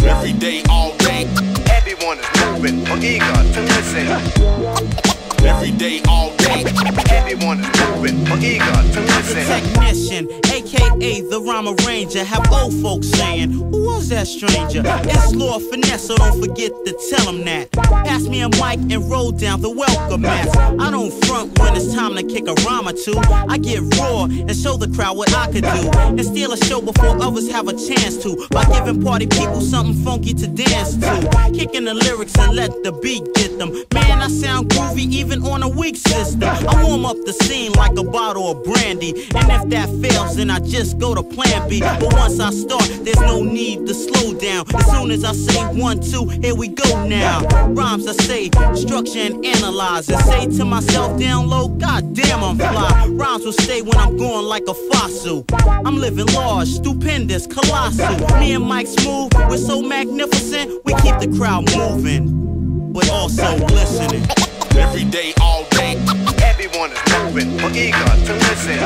[0.08, 1.28] Every day, all day.
[1.70, 5.15] Everyone is moving or eager to listen.
[5.46, 6.64] Every day, all day.
[7.10, 9.46] Everyone is moving or eager to listen.
[9.46, 14.82] The technician, aka the rhyme arranger, have old folks saying, Who was that stranger?
[14.86, 17.72] It's Lord Finesse, so don't forget to tell him that.
[17.72, 20.48] Pass me a mic and roll down the welcome mat.
[20.58, 23.16] I don't front when it's time to kick a rhyme or two.
[23.48, 25.90] I get raw and show the crowd what I could do.
[25.94, 28.48] And steal a show before others have a chance to.
[28.50, 31.52] By giving party people something funky to dance to.
[31.54, 33.72] Kicking the lyrics and let the beat get them.
[33.94, 36.44] Man, I sound groovy even on a weak system.
[36.44, 39.28] I warm up the scene like a bottle of brandy.
[39.36, 41.80] And if that fails, then I just go to plan B.
[41.80, 44.66] But once I start, there's no need to slow down.
[44.76, 47.46] As soon as I say one, two, here we go now.
[47.70, 50.10] Rhymes I say, structure and analyze.
[50.10, 53.08] And say to myself down low, God damn, I'm fly.
[53.10, 55.46] Rhymes will stay when I'm going like a fossil.
[55.52, 58.40] I'm living large, stupendous, colossal.
[58.40, 64.45] Me and Mike Smooth, we're so magnificent, we keep the crowd moving, but also listening.
[64.78, 65.96] Every day, all day,
[66.44, 68.80] everyone is moving, or eager to listen.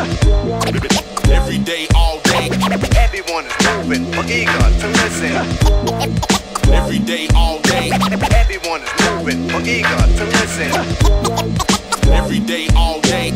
[1.32, 2.50] Every day, all day,
[2.96, 5.34] everyone is moving, or eager to listen.
[6.72, 7.90] Every day, all day,
[8.36, 10.72] everyone is moving, or eager to listen.
[12.12, 13.32] Every day, all day.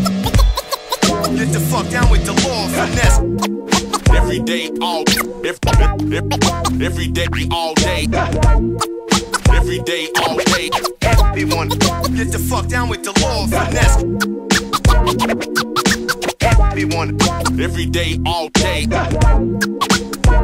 [1.36, 3.20] Get the fuck down with the Lord Finesse.
[4.16, 5.04] Every day, all
[5.44, 5.66] every,
[6.86, 8.08] every day, all day.
[9.50, 11.13] Every day, all day.
[11.34, 14.04] Everyone, get the fuck down with the Lord Finesse.
[16.70, 17.18] Everyone,
[17.60, 18.86] every day, all day.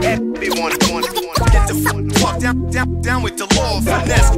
[0.02, 1.76] Everyone, one, one, get the
[2.20, 4.36] fuck down, down, down with the Lord Finesse.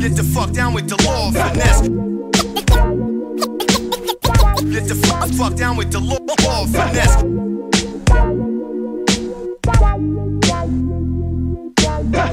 [0.00, 1.82] Get the fuck down with the Lord Finesse.
[4.72, 7.22] Get the fuck, fuck down with the law, Lord Finesse.
[12.10, 12.24] Yeah.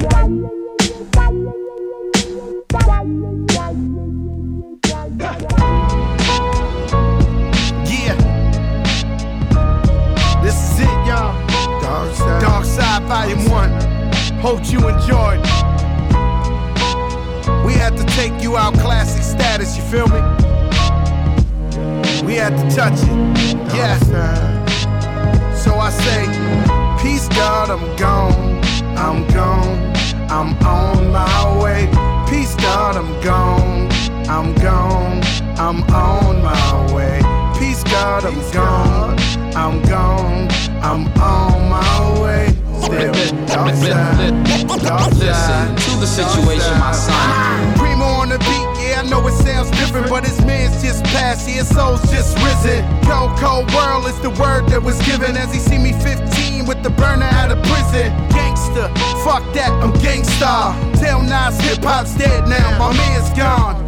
[10.42, 11.36] This is it, y'all.
[11.82, 12.42] Dark Side.
[12.42, 13.72] Dark Side Volume 1.
[14.40, 15.42] Hope you enjoyed.
[17.66, 20.22] We had to take you out classic status, you feel me?
[22.26, 23.56] We had to touch it.
[23.76, 24.00] Yeah.
[25.54, 26.26] So I say,
[27.04, 28.45] Peace, God, I'm gone.
[28.98, 29.94] I'm gone.
[30.30, 31.88] I'm on my way.
[32.30, 33.90] Peace, God, I'm gone.
[34.28, 35.22] I'm gone.
[35.58, 37.22] I'm on my way.
[37.60, 39.20] Peace, God, I'm gone.
[39.56, 40.48] I'm gone.
[40.82, 42.48] I'm on my way.
[42.82, 43.14] Still,
[43.48, 44.34] dark side.
[44.84, 47.74] Dark Listen to the situation, my son.
[47.76, 48.75] Preemo on the beat,
[49.10, 52.84] know it sounds different, but his man's just passed, his soul's just risen.
[53.04, 56.82] Cold, cold world is the word that was given as he see me 15 with
[56.84, 58.12] the burner out of prison.
[58.30, 58.88] Gangster,
[59.24, 60.74] fuck that, I'm gangsta.
[61.00, 63.86] Tell Nas hip hop's dead now, my man's gone.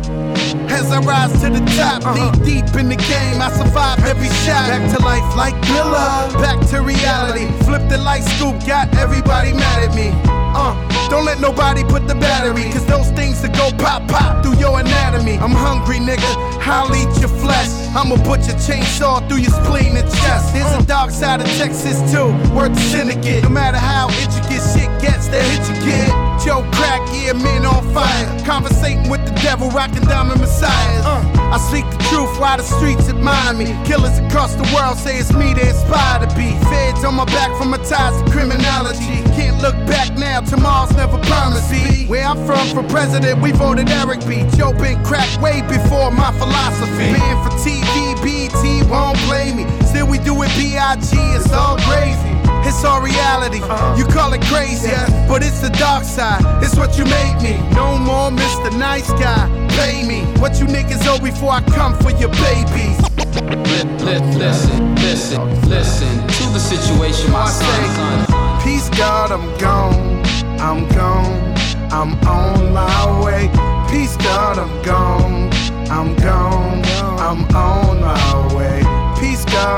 [0.69, 2.45] As I rise to the top, knee uh-huh.
[2.45, 4.69] deep in the game, I survive every shot.
[4.69, 7.47] Back to life like Miller, back to reality.
[7.63, 10.36] Flip the light scoop, got everybody mad at me.
[10.67, 14.57] Uh, don't let nobody put the battery, cause those things that go pop pop through
[14.59, 15.37] your anatomy.
[15.37, 16.27] I'm hungry, nigga,
[16.67, 17.69] I'll eat your flesh.
[17.95, 20.53] I'ma put your chainsaw through your spleen and chest.
[20.53, 23.43] There's a dark side of Texas too, worth the syndicate.
[23.43, 26.11] No matter how intricate shit gets, they hit you, kid.
[26.43, 28.27] Joe crack, yeah, men on fire.
[28.45, 31.05] Conversating with the devil, rocking diamond messiahs.
[31.05, 33.65] Uh, I speak the truth while the streets admire me.
[33.85, 36.51] Killers across the world say it's me they aspire to be.
[36.69, 39.23] Feds on my back from my ties to criminality.
[39.35, 41.69] Can't look back now, tomorrow's never promised.
[41.69, 44.45] See, where I'm from, for president, we voted Eric B.
[44.55, 47.11] Joe been cracked way before my philosophy.
[47.15, 49.65] Man for TV, BT won't blame me.
[49.87, 51.09] Still we do it B.I.G.
[51.35, 52.36] It's all crazy.
[52.65, 53.59] It's all reality.
[53.61, 53.95] Uh-huh.
[53.97, 54.89] You call it crazy,
[55.27, 56.41] but it's the dark side.
[56.63, 57.57] It's what you made me.
[57.75, 58.71] No more Mr.
[58.77, 59.45] Nice Guy.
[59.77, 62.97] Pay me what you niggas owe before I come for your babies.
[63.37, 68.61] Li- li- listen, listen, listen to the situation, my son.
[68.63, 70.23] Peace, God, I'm gone.
[70.59, 71.55] I'm gone.
[71.91, 73.49] I'm on my way.
[73.89, 75.49] Peace, God, I'm gone.
[75.89, 76.81] I'm gone.
[77.19, 78.81] I'm on my way.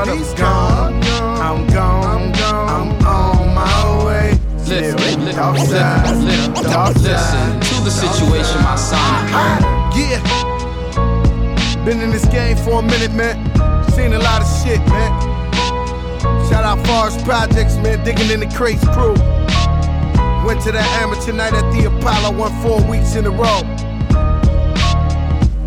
[0.04, 0.92] Peace, God,
[1.40, 2.04] I'm gone.
[2.04, 2.88] I'm gone.
[3.00, 4.38] I'm on my way.
[4.58, 6.16] Listen, Still, li- dark li- side.
[6.16, 7.62] li- Dark listen side.
[7.62, 9.28] to the situation, my son.
[9.96, 10.20] Yeah.
[11.84, 13.36] Been in this game for a minute, man.
[13.92, 15.10] Seen a lot of shit, man.
[16.50, 18.04] Shout out Forest Projects, man.
[18.04, 19.14] Digging in the crates crew.
[20.46, 23.62] Went to that amateur night at the Apollo, won four weeks in a row.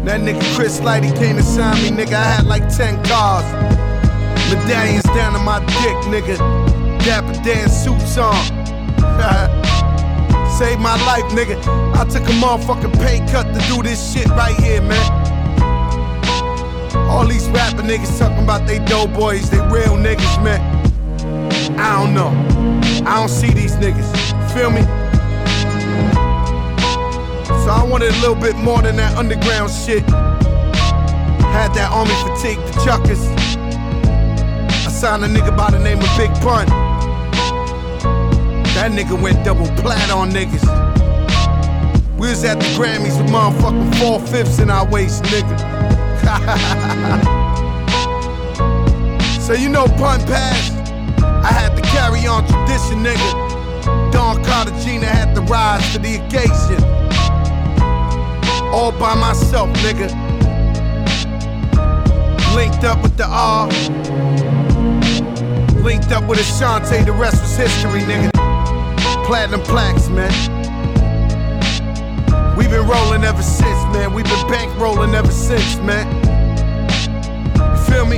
[0.06, 2.14] That nigga Chris Lighty came to sign me, nigga.
[2.16, 3.46] I had like 10 cars.
[4.54, 6.38] Medallions down to my dick, nigga.
[7.04, 8.36] Dapper Dan suits on.
[10.60, 11.58] Saved my life, nigga.
[11.96, 15.12] I took a motherfucking pay cut to do this shit right here, man.
[17.10, 20.62] All these rapper niggas talking about they dope boys, they real niggas, man.
[21.80, 22.30] I don't know.
[23.10, 24.06] I don't see these niggas.
[24.54, 24.84] Feel me?
[27.66, 30.04] So I wanted a little bit more than that underground shit.
[31.54, 33.63] Had that army fatigue, the chuckers.
[35.04, 36.66] Signed a nigga by the name of Big Pun.
[38.74, 40.64] That nigga went double plat on niggas.
[42.18, 45.60] We was at the Grammys with motherfucking four fifths in our waist, nigga.
[49.42, 50.72] so you know, punt pass.
[51.22, 54.14] I had to carry on tradition, nigga.
[54.14, 56.82] Don Cartagena had to rise to the occasion.
[58.74, 60.08] All by myself, nigga.
[62.56, 64.63] Linked up with the R.
[65.84, 68.32] Linked up with Ashanti, the rest was history, nigga.
[69.26, 70.32] Platinum plaques, man.
[72.56, 74.14] We've been rolling ever since, man.
[74.14, 76.08] We've been bank rolling ever since, man.
[77.58, 78.18] You feel me?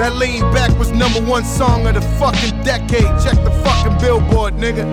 [0.00, 3.04] That lean back was number one song of the fucking decade.
[3.22, 4.88] Check the fucking billboard, nigga.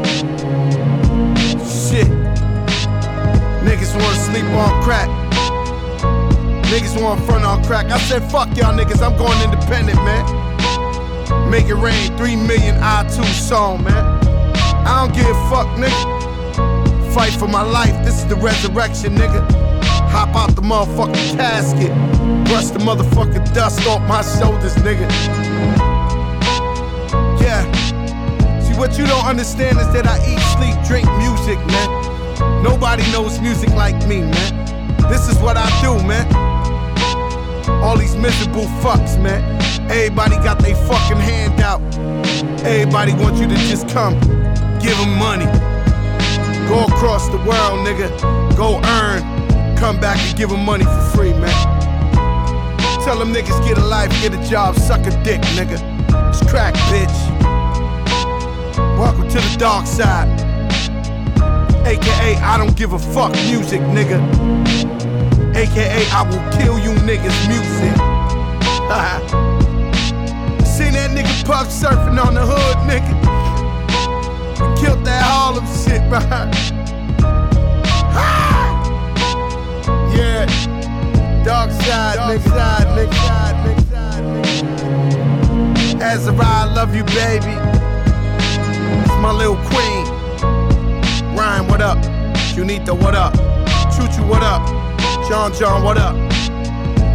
[1.88, 2.08] Shit.
[3.64, 5.08] Niggas wanna sleep on crack.
[6.66, 7.86] Niggas wanna front on crack.
[7.86, 10.37] I said, fuck y'all niggas, I'm going independent, man.
[11.50, 14.06] Make it rain, 3 million I2 song, man.
[14.88, 17.14] I don't give a fuck, nigga.
[17.14, 19.42] Fight for my life, this is the resurrection, nigga.
[20.10, 21.92] Hop out the motherfucking casket.
[22.46, 25.08] Brush the motherfucking dust off my shoulders, nigga.
[27.42, 27.64] Yeah.
[28.62, 32.64] See, what you don't understand is that I eat, sleep, drink music, man.
[32.64, 34.98] Nobody knows music like me, man.
[35.10, 36.47] This is what I do, man.
[37.68, 39.42] All these miserable fucks, man.
[39.92, 41.82] Everybody got their fucking hand out.
[42.66, 44.14] Everybody wants you to just come,
[44.80, 45.46] give them money.
[46.68, 48.10] Go across the world, nigga.
[48.58, 49.78] Go earn.
[49.78, 51.78] Come back and give them money for free, man.
[53.04, 55.80] Tell them niggas get a life, get a job, suck a dick, nigga.
[56.30, 57.18] It's crack, bitch.
[58.98, 60.28] Welcome to the dark side.
[61.86, 64.67] AKA, I don't give a fuck music, nigga.
[65.58, 67.96] AKA, I will kill you niggas music.
[70.68, 73.10] Seen that nigga puff surfing on the hood, nigga.
[74.80, 76.54] Killed that Harlem shit, right?
[80.16, 80.46] Yeah.
[81.44, 82.50] Dark side, nigga.
[82.50, 83.14] Side, nigga.
[83.26, 83.84] Side, nigga.
[83.90, 84.24] Side,
[85.96, 86.02] nigga.
[86.02, 87.56] Azariah, I love you, baby.
[89.02, 90.06] It's my little queen.
[91.36, 91.98] Ryan, what up?
[92.56, 93.34] You need Junita, what up?
[93.92, 94.87] Choo Choo, what up?
[95.28, 96.16] John John, what up?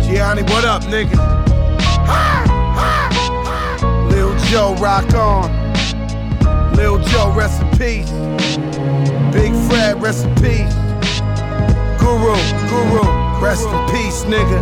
[0.02, 1.16] Gianni, what up, nigga?
[4.10, 5.50] Lil Joe, rock on.
[6.76, 8.10] Lil Joe, rest in peace.
[9.32, 10.74] Big Fred, rest in peace.
[11.98, 12.36] Guru,
[12.68, 14.60] Guru, rest in peace, nigga.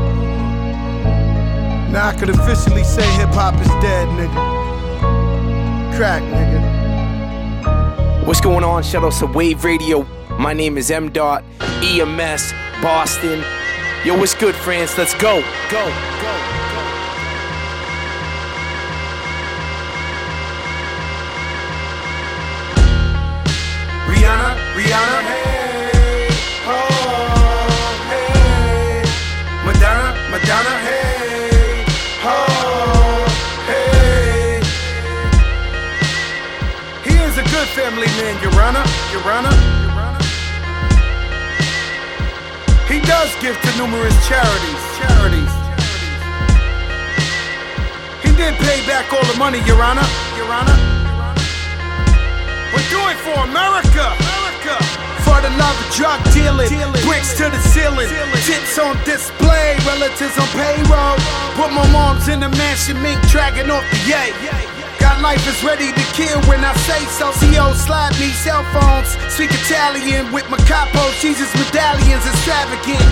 [1.90, 5.96] Now I could officially say hip hop is dead, nigga.
[5.96, 6.60] Crack, nigga.
[8.24, 8.84] What's going on?
[8.84, 10.06] Shout out to Wave Radio.
[10.38, 11.10] My name is M.
[11.10, 11.42] Dot,
[11.82, 13.44] EMS, Boston.
[14.04, 14.96] Yo, what's good, friends?
[14.96, 15.42] Let's go.
[15.70, 15.84] Go,
[16.22, 16.32] go.
[24.08, 26.28] Rihanna, Rihanna, hey,
[26.66, 29.04] oh, hey.
[29.64, 31.84] Madonna, Madonna, hey,
[32.24, 33.26] oh,
[33.66, 34.60] hey.
[37.04, 39.56] He is a good family man, Your Honor, Your Honor,
[42.90, 45.52] He does give to numerous charities, charities.
[48.18, 50.02] He did pay back all the money, Your Honor,
[50.34, 50.74] Your Honor.
[52.74, 54.02] But do it for America.
[54.02, 54.74] America.
[55.22, 56.66] For the love of drug dealing.
[57.06, 58.10] Bricks to the ceiling.
[58.42, 59.78] Tits on display.
[59.86, 61.14] Relatives on payroll.
[61.54, 63.00] Put my moms in the mansion.
[63.02, 64.79] Mink dragging off the yay.
[65.00, 67.32] Got life is ready to kill when I say so.
[67.40, 69.16] CO slide me cell phones.
[69.32, 71.00] Speak Italian with my capo.
[71.20, 73.02] Jesus medallions extravagant.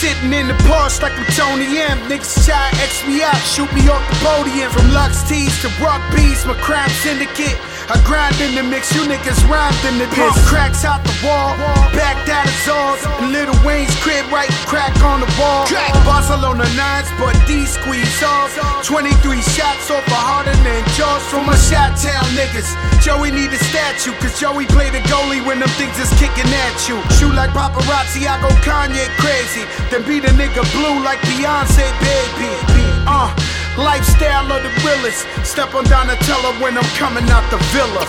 [0.00, 1.98] Sitting in the Porsche like I'm Tony M.
[2.08, 4.72] Niggas try X me out, shoot me off the podium.
[4.72, 7.60] From Lux Tees to Rock Beast, my crime syndicate.
[7.90, 10.30] I grind in the mix, you niggas rhymed in the diss.
[10.46, 11.58] Cracks out the wall,
[11.90, 13.02] backed out of.
[13.18, 15.66] And Lil Wayne's crib, right crack on the wall.
[16.06, 18.54] Barcelona nines, but D squeeze off.
[18.86, 22.70] 23 shots off a harder than Jaws from my shot town niggas.
[23.02, 26.78] Joey need a statue, cause Joey play the goalie when them things is kicking at
[26.86, 26.94] you.
[27.18, 29.66] Shoot like paparazzi, I go Kanye crazy.
[29.90, 32.54] Then beat a nigga blue like Beyonce, baby.
[33.02, 33.59] Uh.
[33.78, 35.26] Lifestyle of the realest.
[35.44, 38.04] Step on Donatella when I'm coming out the villa.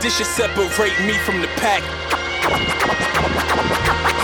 [0.00, 1.82] This should separate me from the pack.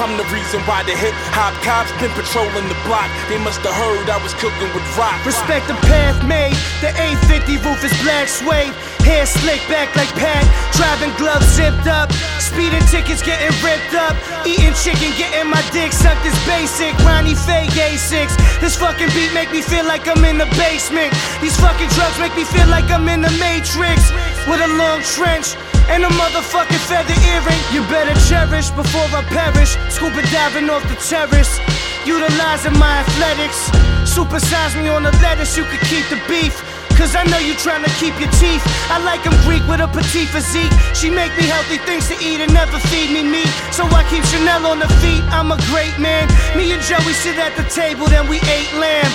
[0.00, 3.08] I'm the reason why the hip hop cops been patrolling the block.
[3.28, 5.16] They must have heard I was cooking with rock.
[5.24, 6.56] Respect the path made.
[6.80, 8.72] The 850 roof is black suede.
[9.04, 10.42] Hair slicked back like Pat.
[10.76, 12.12] Driving gloves zipped up.
[12.40, 14.16] Speeding tickets getting ripped up.
[14.42, 16.96] Eating chicken, getting my dick sucked is basic.
[17.06, 18.34] Ronnie fake A6.
[18.60, 21.14] This fucking beat make me feel like I'm in the basement.
[21.38, 24.10] These fucking drugs make me feel like I'm in the Matrix.
[24.48, 25.56] With a long trench.
[25.90, 27.60] and a motherfucking feather earring.
[27.74, 29.74] You better cherish before I perish.
[29.90, 31.58] Scuba diving off the terrace,
[32.06, 33.70] utilizing my athletics.
[34.06, 36.54] Supersize me on the lettuce, you could keep the beef.
[36.94, 38.62] Cause I know you trying to keep your teeth.
[38.92, 40.70] I like them Greek with a petite physique.
[40.94, 43.48] She make me healthy things to eat and never feed me meat.
[43.72, 45.24] So I keep Chanel on the feet.
[45.32, 46.28] I'm a great man.
[46.54, 49.10] Me and Joey sit at the table, then we ate lamb.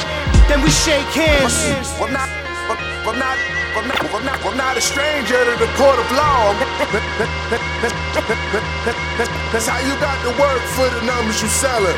[0.50, 1.54] Then we shake hands.
[2.68, 3.38] Not, I'm not,
[3.78, 6.54] I'm not, I'm not, not a stranger to the court of law.
[9.54, 11.96] That's how you got to work for the numbers you selling.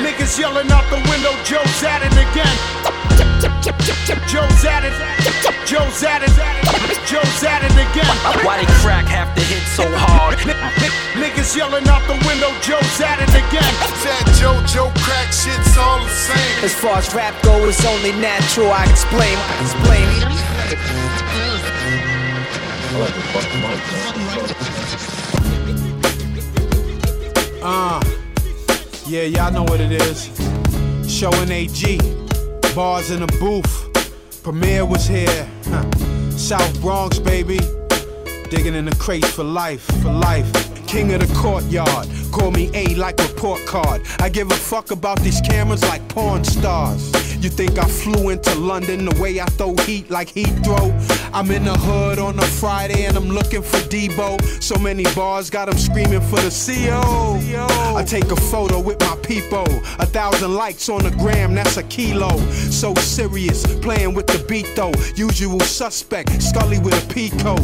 [0.00, 2.56] Niggas yelling out the window, Joe's at it again.
[4.26, 4.96] Joe's at it.
[5.66, 6.32] Joe's at it.
[7.04, 8.16] Joe's at it again.
[8.46, 10.38] Why they crack have to hit so hard?
[11.18, 13.74] Niggas yelling out the window, Joe's at it again.
[14.02, 16.64] Said Joe, Joe crack shit's all the same.
[16.64, 18.70] As far as rap go, it's only natural.
[18.70, 19.36] I explain.
[19.36, 20.08] I explain.
[27.62, 28.00] Uh,
[29.06, 30.30] yeah, y'all know what it is.
[31.08, 31.98] Showing AG,
[32.74, 34.42] bars in the booth.
[34.42, 35.48] Premier was here.
[35.64, 35.90] Huh.
[36.30, 37.58] South Bronx, baby.
[38.50, 40.50] Digging in the crates for life, for life.
[40.86, 42.08] King of the courtyard.
[42.32, 44.00] Call me A like a report card.
[44.20, 47.12] I give a fuck about these cameras like porn stars.
[47.40, 50.92] You think I flew into London the way I throw heat like Heathrow?
[51.32, 54.42] I'm in the hood on a Friday and I'm looking for Debo.
[54.60, 57.38] So many bars got them screaming for the CO.
[57.96, 59.64] I take a photo with my peepo.
[60.00, 62.36] A thousand likes on the gram, that's a kilo.
[62.70, 64.92] So serious, playing with the beat though.
[65.14, 67.54] Usual suspect, Scully with a Pico.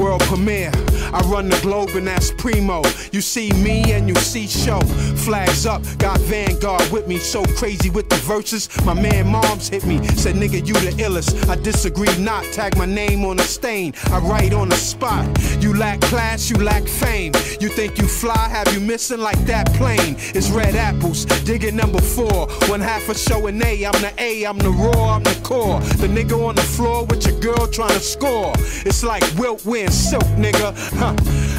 [0.00, 0.70] World premiere,
[1.12, 2.82] I run the globe and that's primo.
[3.10, 4.80] You see me and you see show.
[5.24, 7.18] Flags up, got Vanguard with me.
[7.18, 10.04] So crazy with the verses, my man moms hit me.
[10.16, 11.48] Said nigga, you the illest.
[11.48, 12.44] I disagree not.
[12.52, 13.94] Tag my name on a stain.
[14.10, 15.26] I write on the spot.
[15.60, 17.32] You lack class, you lack fame.
[17.60, 20.16] You think you fly, have you missing like that plane?
[20.34, 22.48] It's red apples, digging number four.
[22.68, 23.84] One half a show an A.
[23.84, 25.80] I'm the A, I'm the raw, I'm the core.
[25.80, 28.52] The nigga on the floor with your girl trying to score.
[28.86, 30.74] It's like Wilt wearing silk, nigga.
[30.98, 31.14] Huh.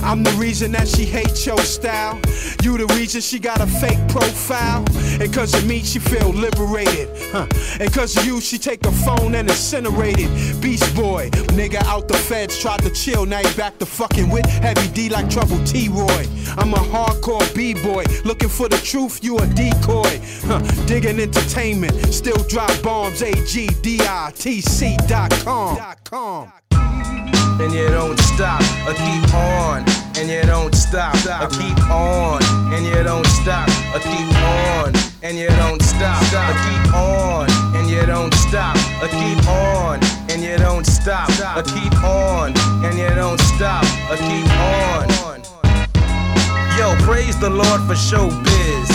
[0.06, 2.20] I'm the reason that she hates your style.
[2.62, 4.86] You the reason she got a fake profile.
[5.20, 7.10] And cause of me, she feel liberated.
[7.32, 7.48] Huh.
[7.80, 10.62] And cause of you, she take a phone and incinerate it.
[10.62, 13.26] Beast boy, nigga out the feds tried to chill.
[13.26, 16.28] Now he back to fucking with heavy D like trouble T Roy.
[16.58, 20.22] I'm a hardcore B-boy, looking for the truth, you a decoy.
[20.44, 20.62] Huh.
[20.86, 23.22] Digging entertainment, still drop bombs.
[23.22, 23.66] AGDITC.com.
[27.60, 28.62] and you don't stop.
[28.88, 29.86] I keep on,
[30.18, 31.16] and you don't stop.
[31.26, 32.44] I keep on,
[32.74, 33.68] and you don't stop.
[33.94, 34.94] I keep on,
[35.24, 36.22] and you don't stop.
[36.34, 38.76] I keep on, and you don't stop.
[39.02, 40.00] I keep on,
[40.30, 41.30] and you don't stop.
[41.30, 42.54] I keep on,
[42.84, 43.84] and you don't stop.
[44.12, 45.26] I keep on.
[46.78, 48.90] Yo, praise the Lord for showbiz.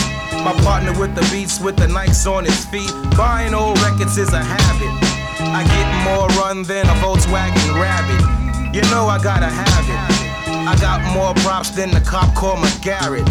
[0.45, 2.93] My partner with the beats with the Nikes on his feet.
[3.17, 5.11] Buying old records is a habit.
[5.41, 8.50] I get more run than a Volkswagen Rabbit.
[8.73, 9.99] You know I gotta have it.
[10.63, 13.27] I got more props than the cop called McGarrett.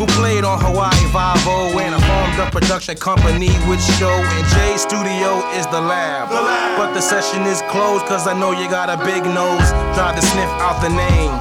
[0.00, 4.78] Who played on Hawaii Five-O and I formed a production company with show and J
[4.80, 6.32] Studio is the lab.
[6.80, 9.68] But the session is closed cause I know you got a big nose.
[9.92, 11.36] Try to sniff out the name.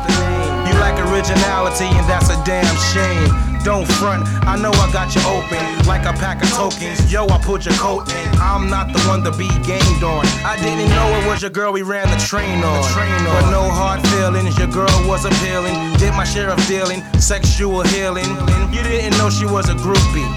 [0.67, 3.46] You lack originality and that's a damn shame.
[3.67, 7.11] Don't front, I know I got you open like a pack of tokens.
[7.11, 8.29] Yo, I put your coat in.
[8.39, 10.25] I'm not the one to be gamed on.
[10.47, 12.81] I didn't know it was your girl we ran the train on.
[12.95, 15.75] But no hard feelings, your girl was appealing.
[15.97, 18.29] Did my share of dealing, sexual healing.
[18.71, 20.31] You didn't know she was a groupie.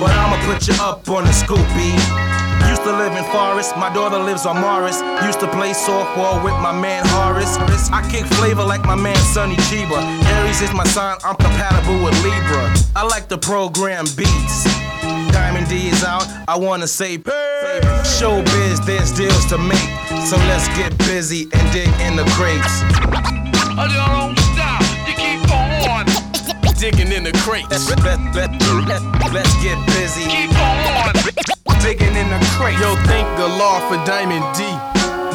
[0.00, 2.41] But I'ma put you up on the scoopy.
[2.82, 5.00] Used to live in Forest, my daughter lives on Morris.
[5.24, 7.56] Used to play softball with my man Horace.
[7.92, 10.02] I kick flavor like my man Sonny Chiba.
[10.34, 12.74] Aries is my sign, I'm compatible with Libra.
[12.96, 14.64] I like the program beats.
[15.30, 19.90] Diamond D is out, I wanna say Showbiz, there's deals to make.
[20.26, 22.82] So let's get busy and dig in the crates.
[23.78, 26.06] You don't stop, you keep on.
[26.80, 27.70] Digging in the crates.
[27.70, 28.50] Let's, let, let,
[28.88, 30.26] let, let's get busy.
[30.26, 30.81] Keep on.
[31.82, 32.80] Digging in the crates.
[32.80, 34.62] Yo, thank the law for Diamond D.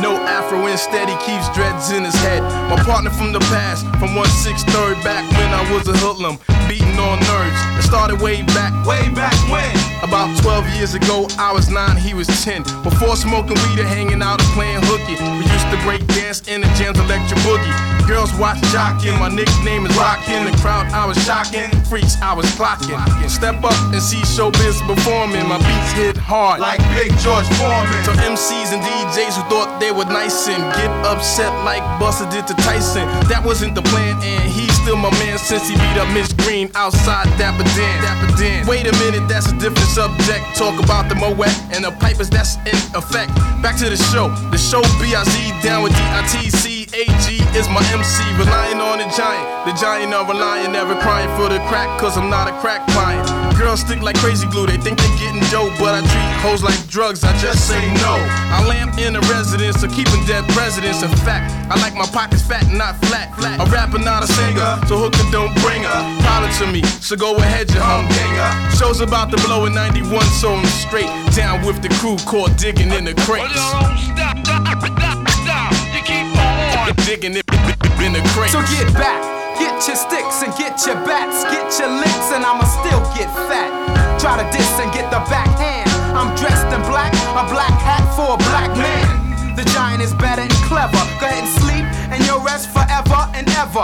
[0.01, 2.41] No afro instead, he keeps dreads in his head.
[2.69, 7.19] My partner from the past, from 163rd back when I was a hoodlum, beating on
[7.19, 7.79] nerds.
[7.79, 9.75] It started way back, way back when.
[10.03, 12.63] About 12 years ago, I was 9, he was 10.
[12.83, 16.61] Before smoking weed and hanging out and playing hooky, we used to break dance in
[16.61, 17.73] the jam's electric boogie.
[18.07, 20.45] Girls watch jockin', my nickname is Rockin'.
[20.49, 22.95] The crowd I was shocking, freaks I was clocking.
[23.29, 25.45] Step up and see showbiz performing.
[25.47, 28.03] My beats hit hard like Big George Foreman.
[28.07, 32.47] So MCs and DJs who thought they were nice and get upset like Buster did
[32.47, 33.03] to Tyson.
[33.27, 36.56] That wasn't the plan, and he's still my man since he beat up Miss Green
[36.73, 38.01] outside Dapper Dan.
[38.01, 38.65] Dapper Dan.
[38.65, 40.41] Wait a minute, that's a different subject.
[40.55, 43.29] Talk about the Moet and the pipers that's in effect.
[43.61, 44.29] Back to the show.
[44.49, 46.93] The show BIZ down with DITC.
[46.93, 49.45] AG is my MC, relying on the giant.
[49.69, 53.36] The giant are relying, never crying for the crack, cause I'm not a crack client.
[53.67, 56.79] Girls stick like crazy glue, they think they're getting dope, but I treat hoes like
[56.87, 58.15] drugs, I just say no.
[58.47, 61.03] I lamp in a residence, so keeping dead presidents.
[61.03, 63.27] In fact, I like my pockets fat, not flat.
[63.59, 65.99] A rapper, not a singer, so hooker don't bring her.
[66.23, 68.77] Problem to me, so go ahead, you humdinger.
[68.79, 72.93] Show's about to blow in 91, so I'm straight down with the crew caught digging
[72.93, 73.51] in the crates.
[73.51, 75.73] Stop, stop, stop, stop.
[75.91, 76.23] You keep.
[77.03, 78.53] Digging in the crates.
[78.53, 79.19] So get back,
[79.59, 83.69] get your sticks and get your bats, get your licks, and I'ma still get fat.
[84.21, 85.89] Try to diss and get the backhand.
[86.13, 89.27] I'm dressed in black, a black hat for a black man.
[89.57, 91.01] The giant is better and clever.
[91.17, 93.81] Go ahead and sleep, and you'll rest forever and ever.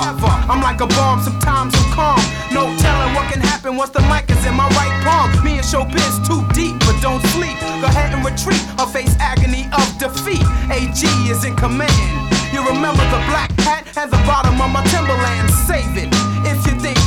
[0.49, 2.21] I'm like a bomb, sometimes I'm calm.
[2.53, 5.34] No telling what can happen once the mic is in my right palm.
[5.43, 7.57] Me and Showbiz too deep, but don't sleep.
[7.82, 10.45] Go ahead and retreat or face agony of defeat.
[10.69, 12.32] AG is in command.
[12.66, 15.49] Remember the black hat at the bottom of my Timberland.
[15.49, 16.22] Save it.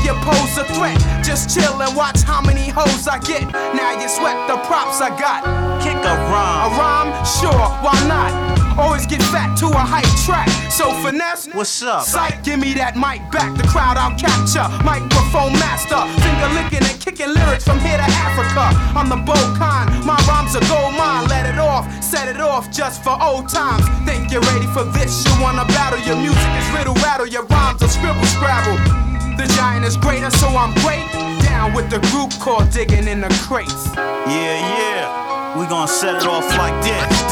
[0.07, 3.43] You pose a threat, just chill and watch how many hoes I get.
[3.75, 5.43] Now you sweat the props I got.
[5.83, 6.63] Kick a rhyme.
[6.63, 7.11] A rhyme?
[7.27, 8.31] Sure, why not?
[8.79, 10.47] Always get fat to a hype track.
[10.71, 11.49] So finesse.
[11.51, 12.05] What's up?
[12.07, 13.51] Psych, give me that mic back.
[13.59, 14.71] The crowd I'll capture.
[14.87, 15.99] Microphone master.
[16.23, 18.79] Finger licking and kicking lyrics from here to Africa.
[18.95, 20.07] I'm the Bokan.
[20.07, 21.27] My rhymes are gold mine.
[21.27, 21.83] Let it off.
[21.99, 23.83] Set it off just for old times.
[24.07, 25.27] Think you're ready for this?
[25.27, 25.99] You wanna battle?
[26.07, 27.27] Your music is riddle rattle.
[27.27, 29.16] Your rhymes are scribble scrabble.
[29.37, 31.05] The giant is greater, so I'm great.
[31.45, 33.95] Down with the group called Digging in the Crates.
[33.95, 35.59] Yeah, yeah.
[35.59, 37.23] We gon' set it off like this.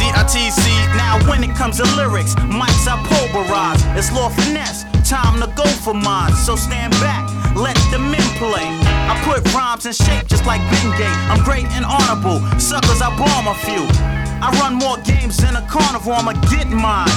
[0.00, 0.64] DITC.
[0.96, 3.80] Now, when it comes to lyrics, mics I pulverize.
[3.96, 4.84] It's Lord Finesse.
[5.08, 6.32] Time to go for mine.
[6.32, 8.64] So stand back, let the men play.
[9.08, 11.12] I put rhymes in shape just like Bengay.
[11.30, 12.40] I'm great and honorable.
[12.58, 14.25] Suckers, I bomb a few.
[14.42, 16.12] I run more games than a carnival.
[16.12, 17.08] I'ma get mine.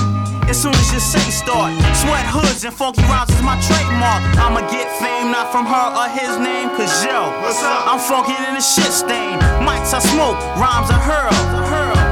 [0.50, 4.22] As soon as your say start, sweat hoods and funky rhymes is my trademark.
[4.42, 7.86] I'ma get fame not from her or his name, cause yo, What's up?
[7.86, 9.38] I'm funky in the shit stain.
[9.62, 11.30] Mics I smoke, rhymes I hurl.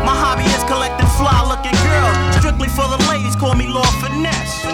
[0.05, 2.38] My hobby is collecting fly looking girls.
[2.38, 4.66] Strictly for the ladies, call me Lord Finesse.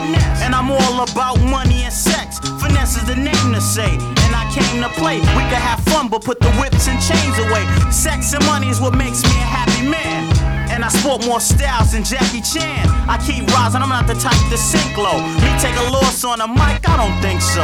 [0.43, 2.32] And I'm all about money and sex.
[2.74, 3.93] Finesse is the name to say.
[4.26, 5.19] And I came to play.
[5.38, 7.65] We could have fun, but put the whips and chains away.
[7.91, 10.26] Sex and money is what makes me a happy man.
[10.74, 12.89] And I sport more styles than Jackie Chan.
[13.07, 15.21] I keep rising, I'm not the type to sink low.
[15.38, 17.61] Me take a loss on a mic, I don't think so.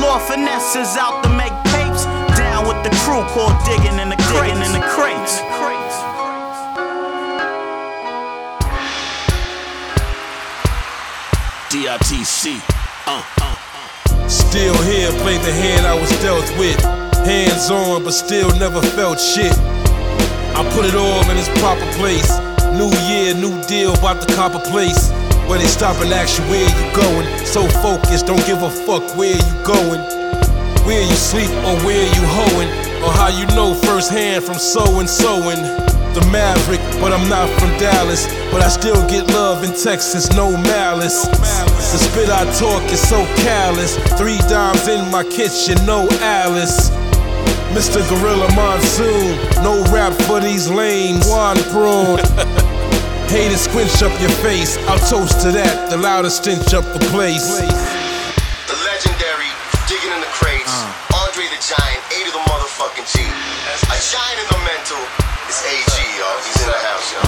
[0.00, 2.08] Lord Finesse is out to make tapes.
[2.40, 5.44] Down with the crew called Digging in the Digging in the Crates.
[11.68, 12.56] DITC.
[13.06, 13.55] Uh, uh.
[14.28, 16.80] Still here, played the hand I was dealt with.
[17.24, 19.52] Hands on, but still never felt shit.
[20.56, 22.30] I put it all in its proper place.
[22.74, 25.10] New year, new deal, about the copper place.
[25.46, 27.46] Where they stop and ask you where you going.
[27.46, 30.02] So focused, don't give a fuck where you going.
[30.84, 32.68] Where you sleep or where you hoeing.
[33.02, 35.06] Or how you know firsthand from so and.
[36.16, 38.26] The Maverick, but I'm not from Dallas.
[38.50, 41.26] But I still get love in Texas, no malice.
[41.26, 43.96] The spit I talk is so callous.
[44.16, 46.88] Three dimes in my kitchen, no Alice.
[47.76, 48.00] Mr.
[48.08, 51.28] Gorilla Monsoon, no rap for these lames.
[51.28, 52.18] Juan Prawn.
[53.28, 54.78] Haters squinch up your face.
[54.88, 57.60] I'll toast to that, the loudest stench up the place.
[61.66, 63.26] Giant, eight of the motherfucking G.
[63.26, 65.02] A giant in the mental.
[65.50, 66.38] It's AG, y'all.
[66.46, 67.26] He's in the house, y'all.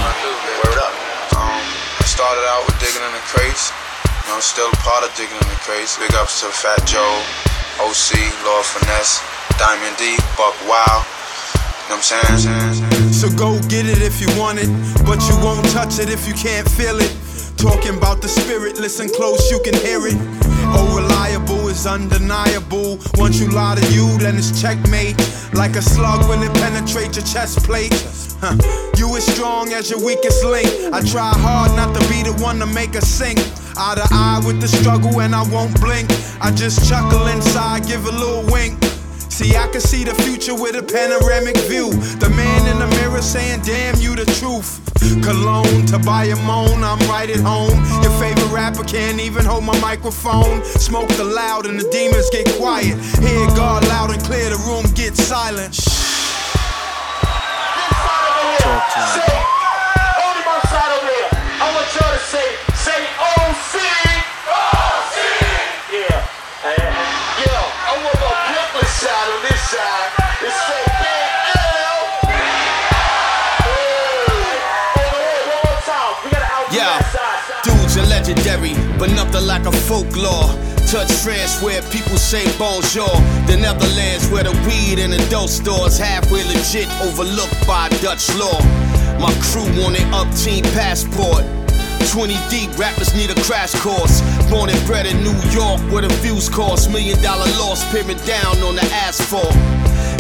[0.63, 0.95] Word up.
[1.35, 1.59] Um,
[1.99, 3.75] I started out with digging in the crates.
[4.07, 5.99] You know, still a part of digging in the crates.
[5.99, 7.19] Big ups to Fat Joe,
[7.83, 8.15] OC,
[8.47, 9.27] Lord Finesse,
[9.59, 11.03] Diamond D, Buck Wow.
[11.91, 13.11] You know what I'm saying?
[13.11, 14.71] So go get it if you want it,
[15.03, 17.11] but you won't touch it if you can't feel it.
[17.59, 20.15] Talking about the spirit, listen close, you can hear it.
[20.79, 21.08] Oh, reliable
[21.79, 22.99] is undeniable.
[23.15, 25.17] Once you lie to you, then it's checkmate.
[25.53, 27.95] Like a slug when it penetrates your chest plate.
[28.41, 28.57] Huh.
[28.97, 30.69] You as strong as your weakest link.
[30.93, 33.39] I try hard not to be the one to make a sink.
[33.77, 36.11] Eye to eye with the struggle, and I won't blink.
[36.41, 38.75] I just chuckle inside, give a little wink.
[39.39, 41.93] See, I can see the future with a panoramic view.
[42.19, 44.83] The man in the mirror saying, Damn, you the truth.
[45.23, 47.79] Cologne to buy a moan, I'm right at home.
[48.03, 50.65] Your favorite rapper can't even hold my microphone.
[50.65, 52.99] Smoke the loud and the demons get quiet.
[53.23, 55.73] Hear God loud and clear, the room gets silent.
[55.73, 56.09] Shh.
[69.79, 70.59] Side on this side.
[70.59, 71.99] It's say Big L.
[76.71, 77.01] Yeah,
[77.65, 80.53] dudes are legendary, but nothing like a folklore.
[80.87, 83.09] Touch France where people say bonjour.
[83.47, 88.59] The Netherlands where the weed in adult stores halfway legit overlooked by Dutch law.
[89.21, 91.45] My crew their up team passport.
[92.07, 94.21] 20 deep, rappers need a crash course.
[94.51, 96.91] Born and bred in New York, where the views cost.
[96.91, 99.55] Million dollar loss, peering down on the asphalt.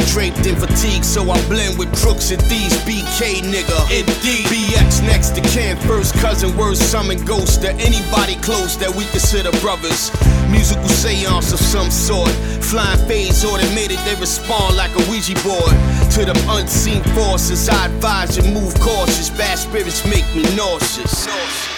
[0.07, 2.77] Draped in fatigue, so I blend with crooks and thieves.
[2.85, 4.47] BK nigga, indeed.
[4.47, 9.51] BX next to Ken, first cousin, words summon ghosts to anybody close that we consider
[9.61, 10.11] brothers.
[10.51, 12.31] Musical seance of some sort.
[12.65, 15.75] Flying phase automated, they respond like a Ouija board.
[16.17, 19.31] To the unseen forces, I advise you move cautious.
[19.31, 21.78] Bad spirits make me nauseous.